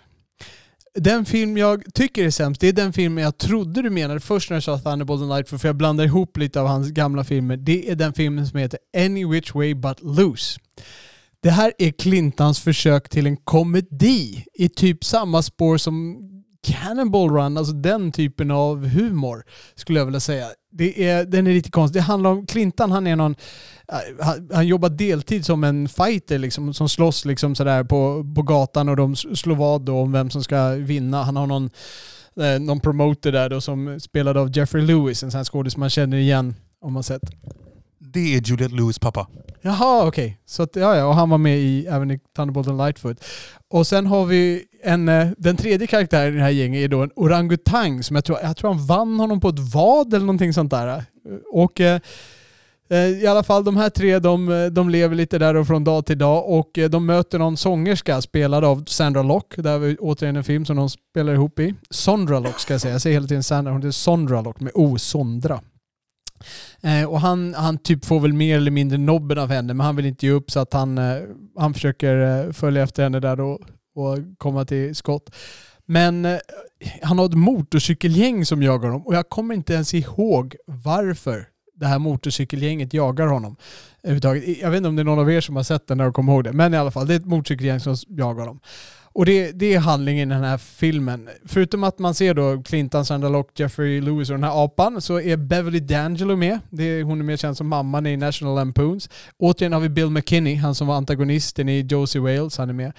[0.94, 4.50] Den film jag tycker är sämst, det är den filmen jag trodde du menade först
[4.50, 7.56] när du sa Thunderbolt and Lightfoot, för jag blandar ihop lite av hans gamla filmer.
[7.56, 10.60] Det är den filmen som heter Any Which Way But Loose.
[11.42, 16.18] Det här är Clintons försök till en komedi i typ samma spår som
[16.62, 19.44] Cannonball Run, alltså den typen av humor
[19.74, 20.46] skulle jag vilja säga.
[20.72, 22.02] Det är, den är lite konstig.
[22.02, 23.36] Det handlar om Clintan, han är någon,
[24.20, 28.88] han, han jobbar deltid som en fighter liksom, som slåss liksom sådär på, på gatan
[28.88, 31.22] och de slår vad om vem som ska vinna.
[31.22, 31.70] Han har någon,
[32.40, 35.90] eh, någon promoter där då som spelad av Jeffrey Lewis, en sån här skådis man
[35.90, 37.22] känner igen om man sett.
[37.98, 39.28] Det är Juliette Lewis pappa.
[39.60, 40.24] Jaha, okej.
[40.24, 40.36] Okay.
[40.46, 43.24] Så att, ja, ja, och han var med i, även i Thunderbolt and Lightfoot.
[43.68, 47.02] Och sen har vi en, eh, den tredje karaktären i det här gänget är då
[47.02, 50.52] en orangutang som jag tror, jag tror han vann honom på ett vad eller någonting
[50.52, 51.04] sånt där.
[51.52, 52.00] Och eh, eh,
[52.92, 55.84] Eh, i alla fall de här tre de, eh, de lever lite där och från
[55.84, 59.54] dag till dag och eh, de möter någon sångerska spelad av Sandra Lock.
[59.56, 61.74] Där har vi återigen en film som de spelar ihop i.
[61.90, 62.94] Sondra Lock ska jag säga.
[62.94, 65.60] Jag säger hela tiden Sandra, hon heter Sondra Lock med O, Sondra.
[66.80, 69.96] Eh, och han, han typ får väl mer eller mindre nobben av henne, men han
[69.96, 71.22] vill inte ge upp så att han, eh,
[71.58, 73.60] han försöker eh, följa efter henne där och,
[73.94, 75.34] och komma till skott.
[75.86, 76.38] Men
[77.02, 81.51] han har ett motorcykelgäng som jagar dem och jag kommer inte ens ihåg varför
[81.82, 83.56] det här motorcykelgänget jagar honom.
[84.02, 84.12] Jag
[84.70, 86.44] vet inte om det är någon av er som har sett den och kommer ihåg
[86.44, 88.60] det, men i alla fall, det är ett motorcykelgäng som jagar honom.
[89.14, 91.28] Och det, det är handlingen i den här filmen.
[91.44, 95.36] Förutom att man ser då Clintan, Sandalock, Jeffrey Lewis och den här apan så är
[95.36, 96.58] Beverly D'Angelo med.
[96.70, 99.10] Det är, hon är mer känd som mamman i National Lampoons.
[99.38, 102.92] Återigen har vi Bill McKinney, han som var antagonisten i Josie Wales, han är med.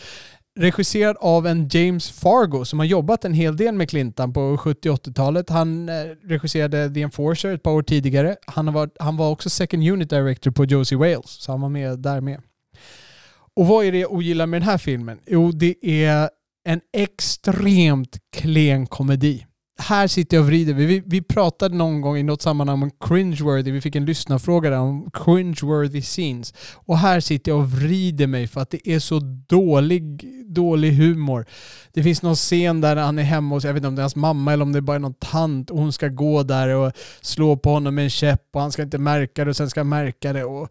[0.59, 4.89] Regisserad av en James Fargo som har jobbat en hel del med Clintan på 70
[4.89, 5.49] 80-talet.
[5.49, 8.35] Han eh, regisserade The Enforcer ett par år tidigare.
[8.47, 11.99] Han, var, han var också second unit director på Josie Wales, så han var med
[11.99, 12.41] där med.
[13.55, 15.19] Och vad är det jag ogillar med den här filmen?
[15.25, 16.29] Jo, det är
[16.69, 19.45] en extremt klen komedi.
[19.83, 20.73] Här sitter jag och vrider.
[20.73, 23.71] Vi, vi pratade någon gång i något sammanhang om cringeworthy.
[23.71, 26.53] Vi fick en lyssnarfråga där om cringeworthy scenes.
[26.73, 31.45] Och här sitter jag och vrider mig för att det är så dålig, dålig humor.
[31.93, 34.03] Det finns någon scen där han är hemma hos, jag vet inte om det är
[34.03, 36.91] hans mamma eller om det är bara någon tant och hon ska gå där och
[37.21, 39.79] slå på honom med en käpp och han ska inte märka det och sen ska
[39.79, 40.43] han märka det.
[40.43, 40.69] Och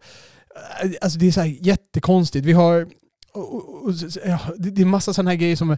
[1.01, 2.45] Alltså det är så här jättekonstigt.
[2.45, 2.87] Vi har
[3.33, 3.93] och, och, och,
[4.25, 5.77] ja, det är massa sådana här grejer som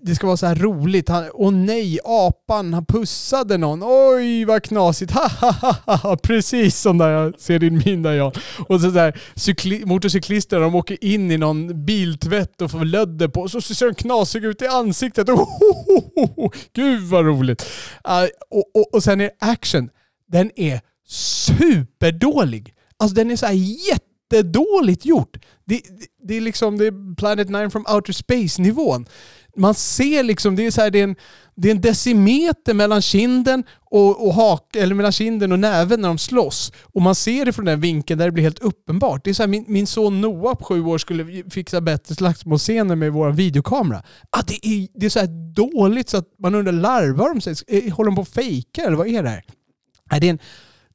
[0.00, 1.08] det ska vara så här roligt.
[1.08, 3.82] Han, åh nej, apan, han pussade någon.
[3.84, 5.12] Oj vad knasigt.
[5.12, 6.16] Ha, ha, ha, ha.
[6.16, 8.36] Precis som där jag ser din min där jag.
[8.68, 13.40] Och så, där, cykli, motorcyklister de åker in i någon biltvätt och får lödder på.
[13.40, 15.28] Och så ser de knasiga ut i ansiktet.
[15.28, 16.50] Oh, oh, oh, oh.
[16.72, 17.62] Gud vad roligt.
[18.08, 19.90] Uh, och, och, och sen är action.
[20.28, 22.74] Den är superdålig.
[22.96, 23.54] Alltså den är så här
[24.32, 25.36] jättedåligt gjort.
[25.64, 29.06] Det, det, det, är liksom det är Planet 9 from Outer Space-nivån.
[29.56, 31.16] Man ser liksom, det är, så här, det är, en,
[31.56, 36.08] det är en decimeter mellan kinden och, och hak, eller mellan kinden och näven när
[36.08, 36.72] de slåss.
[36.82, 39.24] Och man ser det från den vinkeln där det blir helt uppenbart.
[39.24, 42.96] Det är så här, min, min son Noah på sju år skulle fixa bättre slagsmålscener
[42.96, 44.02] med vår videokamera.
[44.30, 47.90] Ah, det, är, det är så här dåligt så att man undrar, larvar de sig?
[47.90, 49.44] Håller de på att fejka eller vad är det här?
[50.10, 50.38] Nej, det är en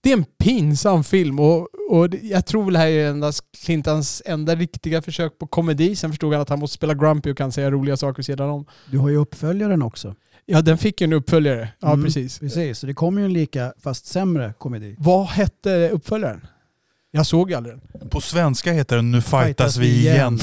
[0.03, 4.55] det är en pinsam film och, och jag tror det här är endast Clintons enda
[4.55, 5.95] riktiga försök på komedi.
[5.95, 8.65] Sen förstod han att han måste spela Grumpy och kan säga roliga saker sedan om.
[8.91, 10.15] Du har ju uppföljaren också.
[10.45, 11.69] Ja, den fick ju en uppföljare.
[11.79, 12.39] Ja, mm, precis.
[12.39, 14.95] Precis, så det kommer ju en lika, fast sämre komedi.
[14.99, 16.45] Vad hette uppföljaren?
[17.11, 18.09] Jag såg aldrig den.
[18.09, 20.39] På svenska heter den Nu fightas vi igen.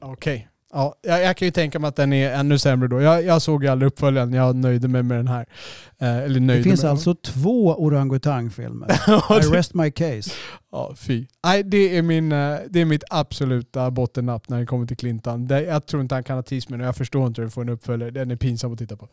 [0.00, 0.12] Okej.
[0.12, 0.46] Okay.
[0.72, 3.00] Ja, jag, jag, kan ju tänka mig att den är ännu sämre då.
[3.00, 5.46] Jag, jag såg ju aldrig uppföljaren, jag nöjde mig med den här.
[6.02, 8.88] Eh, eller det finns alltså två orangutangfilmer.
[9.40, 10.30] I rest my case.
[10.72, 11.26] Ja, fy.
[11.44, 15.46] Nej, det är, min, eh, det är mitt absoluta bottennapp när det kommer till Clintan.
[15.46, 17.68] Jag tror inte han kan ha tidsminne och jag förstår inte hur han får en
[17.68, 18.10] uppföljare.
[18.10, 19.08] Den är pinsam att titta på.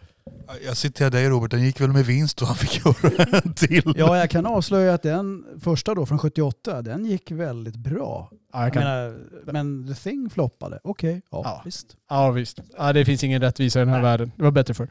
[0.65, 3.93] Jag citerar dig Robert, den gick väl med vinst och han fick göra en till.
[3.97, 8.31] Ja, jag kan avslöja att den första då från 78, den gick väldigt bra.
[8.53, 10.79] Ja, jag, jag menar, men The Thing floppade.
[10.83, 11.87] Okej, okay, ja, ja, visst.
[12.09, 12.59] Ja visst.
[12.77, 14.03] Ja, det finns ingen rättvisa i den här Nej.
[14.03, 14.31] världen.
[14.35, 14.87] Det var bättre för.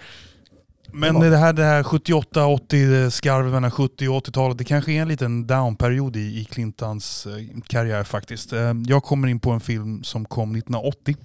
[0.96, 5.08] Men det här, det här 78-80 skarvet mellan 70 och 80-talet, det kanske är en
[5.08, 7.32] liten downperiod i, i Clintons eh,
[7.66, 8.52] karriär faktiskt.
[8.52, 11.16] Eh, jag kommer in på en film som kom 1980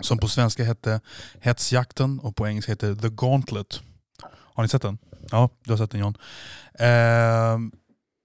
[0.00, 1.00] som på svenska hette
[1.40, 3.80] Hetsjakten och på engelska hette The Gauntlet.
[4.54, 4.98] Har ni sett den?
[5.30, 6.16] Ja, du har sett den John.
[6.74, 7.58] Eh,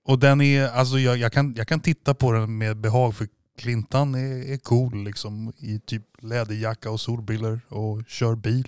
[0.07, 3.27] och den är, alltså jag, jag, kan, jag kan titta på den med behag för
[3.57, 8.67] Clintan är, är cool liksom i typ läderjacka och solbriller och kör bil.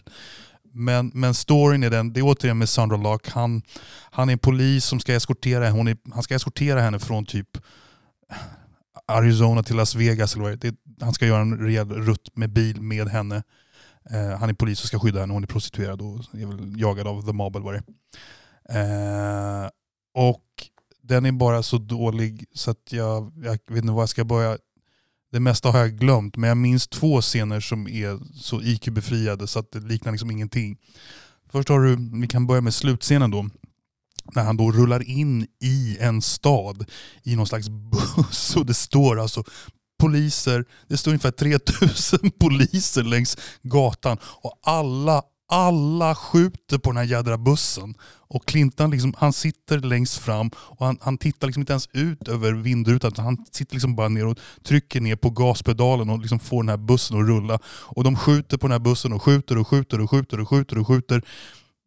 [0.78, 3.30] Men, men storyn är den, det är återigen med Sandra Lock.
[3.30, 3.61] Han,
[4.11, 5.78] han är en polis som ska eskortera henne.
[5.78, 7.57] Hon är, han ska eskortera henne från typ
[9.07, 10.36] Arizona till Las Vegas.
[10.36, 13.43] Eller vad det, han ska göra en rejäl rutt med bil med henne.
[14.09, 17.07] Eh, han är polis och ska skydda henne, hon är prostituerad och är väl jagad
[17.07, 17.84] av the mob eller vad det
[18.69, 19.63] är.
[19.63, 19.69] Eh,
[20.13, 20.43] och
[21.01, 24.57] den är bara så dålig så att jag, jag vet inte var jag ska börja.
[25.32, 29.59] Det mesta har jag glömt, men jag minns två scener som är så IQ-befriade så
[29.59, 30.78] att det liknar liksom ingenting.
[31.51, 33.49] Först har du, vi kan börja med slutscenen då.
[34.36, 36.86] När han då rullar in i en stad
[37.23, 39.43] i någon slags buss och det står alltså
[39.99, 47.04] poliser, det står ungefär 3000 poliser längs gatan och alla, alla skjuter på den här
[47.04, 47.95] jädra bussen.
[48.30, 52.28] Och Clinton liksom, han sitter längst fram och han, han tittar liksom inte ens ut
[52.28, 56.39] över vindrutan utan han sitter liksom bara ner och trycker ner på gaspedalen och liksom
[56.39, 57.60] får den här bussen att rulla.
[57.66, 60.78] Och de skjuter på den här bussen och skjuter och skjuter och skjuter och skjuter
[60.78, 61.22] och skjuter.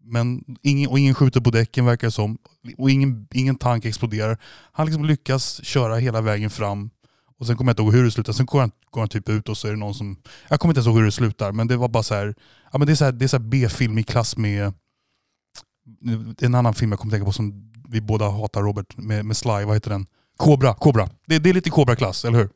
[0.05, 2.39] Men ingen, och ingen skjuter på däcken verkar det som.
[2.79, 4.39] Och ingen, ingen tank exploderar.
[4.73, 6.91] Han liksom lyckas köra hela vägen fram.
[7.41, 8.33] Och sen kommer jag inte ihåg hur det slutar.
[8.33, 10.17] Sen går han, går han typ ut och så är det någon som...
[10.49, 11.53] Jag kommer inte ens ihåg hur det slutar.
[11.53, 12.35] Men det var bara så här...
[12.73, 14.73] Ja, men det är så här, det är så här B-film i klass med...
[16.41, 19.65] En annan film jag kommer tänka på som vi båda hatar Robert, med, med Sly.
[19.65, 20.07] Vad heter den?
[20.41, 20.75] Cobra.
[20.75, 21.09] Cobra.
[21.27, 22.49] Det, det är lite Cobra-klass, eller hur?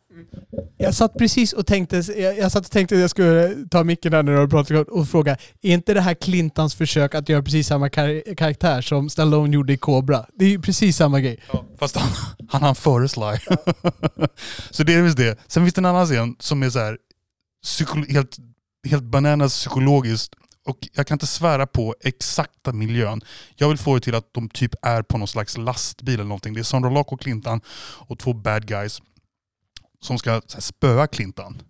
[0.78, 4.12] Jag satt precis och tänkte, jag, jag satt och tänkte att jag skulle ta micken
[4.12, 7.66] där när du pratade och fråga, är inte det här Clintons försök att göra precis
[7.66, 10.26] samma kar karaktär som Stallone gjorde i Cobra?
[10.38, 11.40] Det är ju precis samma grej.
[11.52, 12.08] Ja, fast han,
[12.48, 13.22] han hann före Sly.
[14.70, 15.38] så det är visst det.
[15.46, 16.96] Sen finns det en annan scen som är så här,
[17.64, 18.36] psyko- helt,
[18.88, 20.34] helt bananas psykologiskt.
[20.64, 23.20] Och jag kan inte svära på exakta miljön.
[23.56, 26.54] Jag vill få det till att de typ är på någon slags lastbil eller någonting.
[26.54, 27.60] Det är Sandra Lock och Clintan
[28.06, 29.02] och två bad guys
[30.00, 31.62] som ska så här, spöa Clintan.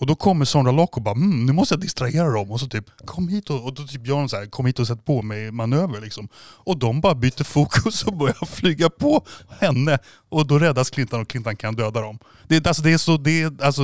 [0.00, 2.50] Och då kommer Sandra Lock och bara mm, nu måste jag distrahera dem.
[2.50, 4.78] Och så typ kom hit och, och då typ gör de så här, kom hit
[4.78, 6.28] och sätt på mig manöver liksom.
[6.36, 9.98] Och de bara byter fokus och börjar flyga på henne.
[10.28, 12.18] Och då räddas Clintan och Clintan kan döda dem.
[12.48, 13.82] Det, alltså, det är så, det alltså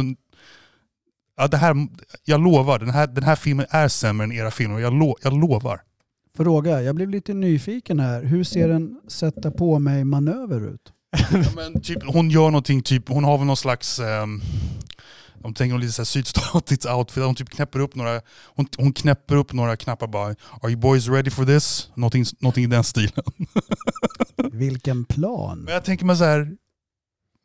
[1.37, 1.89] Ja, det här,
[2.25, 4.79] jag lovar, den här, den här filmen är sämre än era filmer.
[4.79, 5.81] Jag, lo, jag lovar.
[6.37, 8.23] Fråga, jag blev lite nyfiken här.
[8.23, 10.93] Hur ser en sätta på mig manöver ut?
[11.33, 13.99] Ja, men typ, hon gör någonting, typ, hon har väl någon slags...
[13.99, 14.43] Um,
[15.43, 17.25] de tänker lite så här sydstatiskt outfit.
[17.25, 20.35] Hon typ knäpper upp några, hon, hon knäpper upp några knappar bara.
[20.63, 21.91] Are you boys ready for this?
[21.95, 23.25] Någonting, någonting i den stilen.
[24.53, 25.59] Vilken plan.
[25.59, 26.57] Men jag tänker mig så här.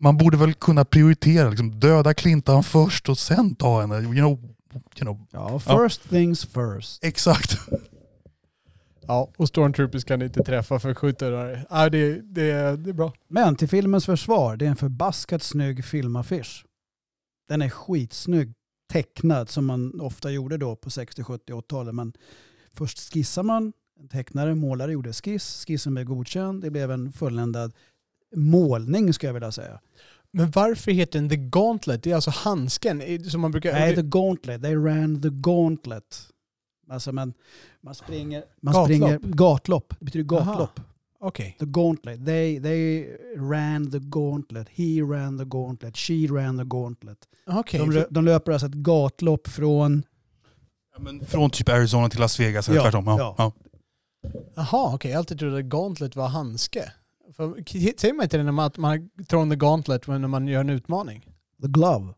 [0.04, 3.95] Man borde väl kunna prioritera, liksom, döda Clintan först och sen ta henne.
[3.95, 4.39] You know,
[4.74, 5.28] you know.
[5.32, 7.04] Ja, first things first.
[7.04, 7.58] Exakt.
[9.08, 11.66] Ja, och Stormtroopers kan inte träffa för skjuter.
[11.70, 13.14] Ja, det, det, det är bra.
[13.28, 16.66] Men till filmens försvar, det är en förbaskat snygg filmaffisch.
[17.47, 18.54] Den är skitsnygg
[18.91, 21.95] tecknad som man ofta gjorde då på 60, 70, 80-talet.
[21.95, 22.14] Men
[22.74, 27.74] först skissar man, en tecknare, målare gjorde skiss, skissen blev godkänd, det blev en fulländad
[28.36, 29.79] målning ska jag vilja säga.
[30.32, 32.03] Men varför heter den The Gauntlet?
[32.03, 33.73] Det är alltså handsken som man brukar...
[33.73, 34.61] Nej, The Gauntlet.
[34.61, 36.27] They ran the gauntlet.
[36.89, 37.34] Alltså man,
[37.82, 38.43] man springer...
[38.61, 38.88] Man Gatlopp.
[38.88, 39.93] springer gatlopp.
[39.99, 40.51] Det betyder Aha.
[40.51, 40.79] gatlopp.
[41.19, 41.55] Okej.
[41.59, 42.25] The gauntlet.
[42.25, 43.07] They, they
[43.38, 44.67] ran the gauntlet.
[44.69, 45.97] He ran the gauntlet.
[45.97, 47.17] She ran the gauntlet.
[47.47, 47.79] Okej.
[47.79, 50.03] De, de löper alltså ett gatlopp från...
[50.95, 53.05] Ja, men från typ Arizona till Las Vegas eller Ja, tvärtom.
[53.07, 53.36] Ja, ja.
[53.38, 53.51] ja.
[54.55, 55.11] Jaha, okej.
[55.11, 56.91] Jag har alltid trott att Gauntlet var handske.
[57.36, 57.63] För,
[57.99, 61.25] säger man inte det när man, man thrown the Gauntlet när man gör en utmaning?
[61.61, 62.13] The glove.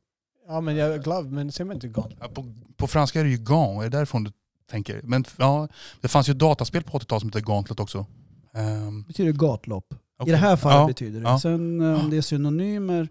[0.47, 2.19] Ja, men jag är glove, men säger man inte Gauntlet?
[2.21, 4.31] Ja, på, på franska är det ju Gant, är det därifrån du
[4.71, 5.01] tänker?
[5.03, 5.67] Men ja,
[6.01, 8.05] det fanns ju ett dataspel på 80-talet som hette Gauntlet också.
[8.53, 9.93] Ehm, betyder gatlopp.
[9.93, 10.31] I okej.
[10.31, 11.29] det här fallet Ja, betyder det.
[11.29, 11.39] ja.
[11.39, 13.09] Sen eh, om det är synonymer...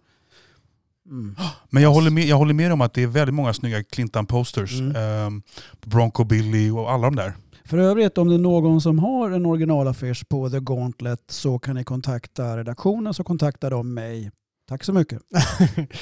[1.07, 1.37] Mm.
[1.71, 4.81] Men jag håller, med, jag håller med om att det är väldigt många snygga Clintan-posters.
[4.81, 4.97] Mm.
[4.97, 5.43] Ehm,
[5.81, 7.35] Bronco Billy och alla de där.
[7.65, 11.75] För övrigt, om det är någon som har en originalaffisch på The Gauntlet så kan
[11.75, 14.31] ni kontakta redaktionen så kontaktar de mig.
[14.69, 15.23] Tack så mycket.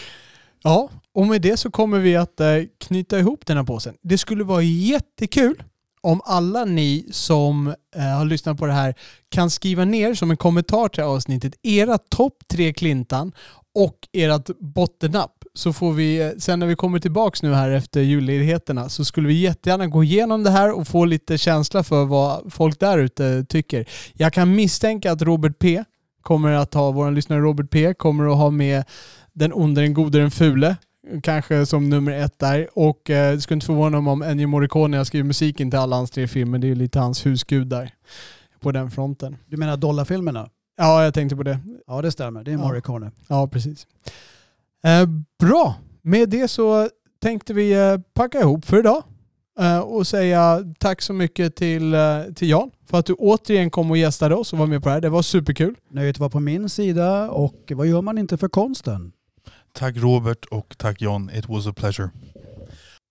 [0.63, 3.95] Ja, och med det så kommer vi att eh, knyta ihop den här påsen.
[4.03, 5.63] Det skulle vara jättekul
[6.01, 8.95] om alla ni som eh, har lyssnat på det här
[9.29, 13.33] kan skriva ner som en kommentar till avsnittet era topp tre klintan
[13.75, 15.39] och ert bottennapp.
[15.55, 19.28] Så får vi, eh, sen när vi kommer tillbaks nu här efter julledigheterna så skulle
[19.28, 23.44] vi jättegärna gå igenom det här och få lite känsla för vad folk där ute
[23.48, 23.88] tycker.
[24.12, 25.84] Jag kan misstänka att Robert P
[26.22, 28.84] kommer att ha, vår lyssnare Robert P kommer att ha med
[29.32, 30.76] den onde, den gode, den fule.
[31.22, 32.68] Kanske som nummer ett där.
[32.72, 35.96] Och eh, det skulle inte förvåna mig om Ennio Morricone har skrivit musiken till alla
[35.96, 36.59] hans tre filmer.
[36.59, 37.94] Det är lite hans husgud där.
[38.61, 39.36] På den fronten.
[39.46, 40.48] Du menar dollarfilmerna?
[40.76, 41.59] Ja, jag tänkte på det.
[41.86, 42.59] Ja det stämmer, det är Ja.
[42.59, 43.11] Morricone.
[43.28, 43.86] Ja, precis.
[44.85, 45.07] Eh,
[45.41, 45.74] bra.
[46.03, 46.89] Med det så
[47.22, 49.03] tänkte vi eh, packa ihop för idag.
[49.61, 53.91] Eh, och säga tack så mycket till, eh, till Jan för att du återigen kom
[53.91, 55.01] och gästade oss och var med på det här.
[55.01, 55.74] Det var superkul.
[55.91, 59.12] Nöjet var på min sida och vad gör man inte för konsten?
[59.72, 61.31] Tack Robert och tack John.
[61.35, 62.11] It was a pleasure.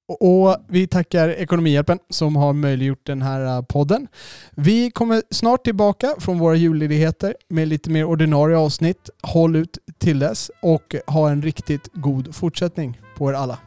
[0.10, 4.08] Och vi tackar Ekonomihjälpen som har möjliggjort den här äh, podden.
[4.52, 9.10] Vi kommer snart tillbaka från våra julledigheter med lite mer ordinarie avsnitt.
[9.24, 13.58] Håll ut till dess och ha en riktigt god fortsättning på er alla.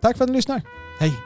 [0.00, 0.62] Tack för att ni lyssnar.
[1.00, 1.25] Hej!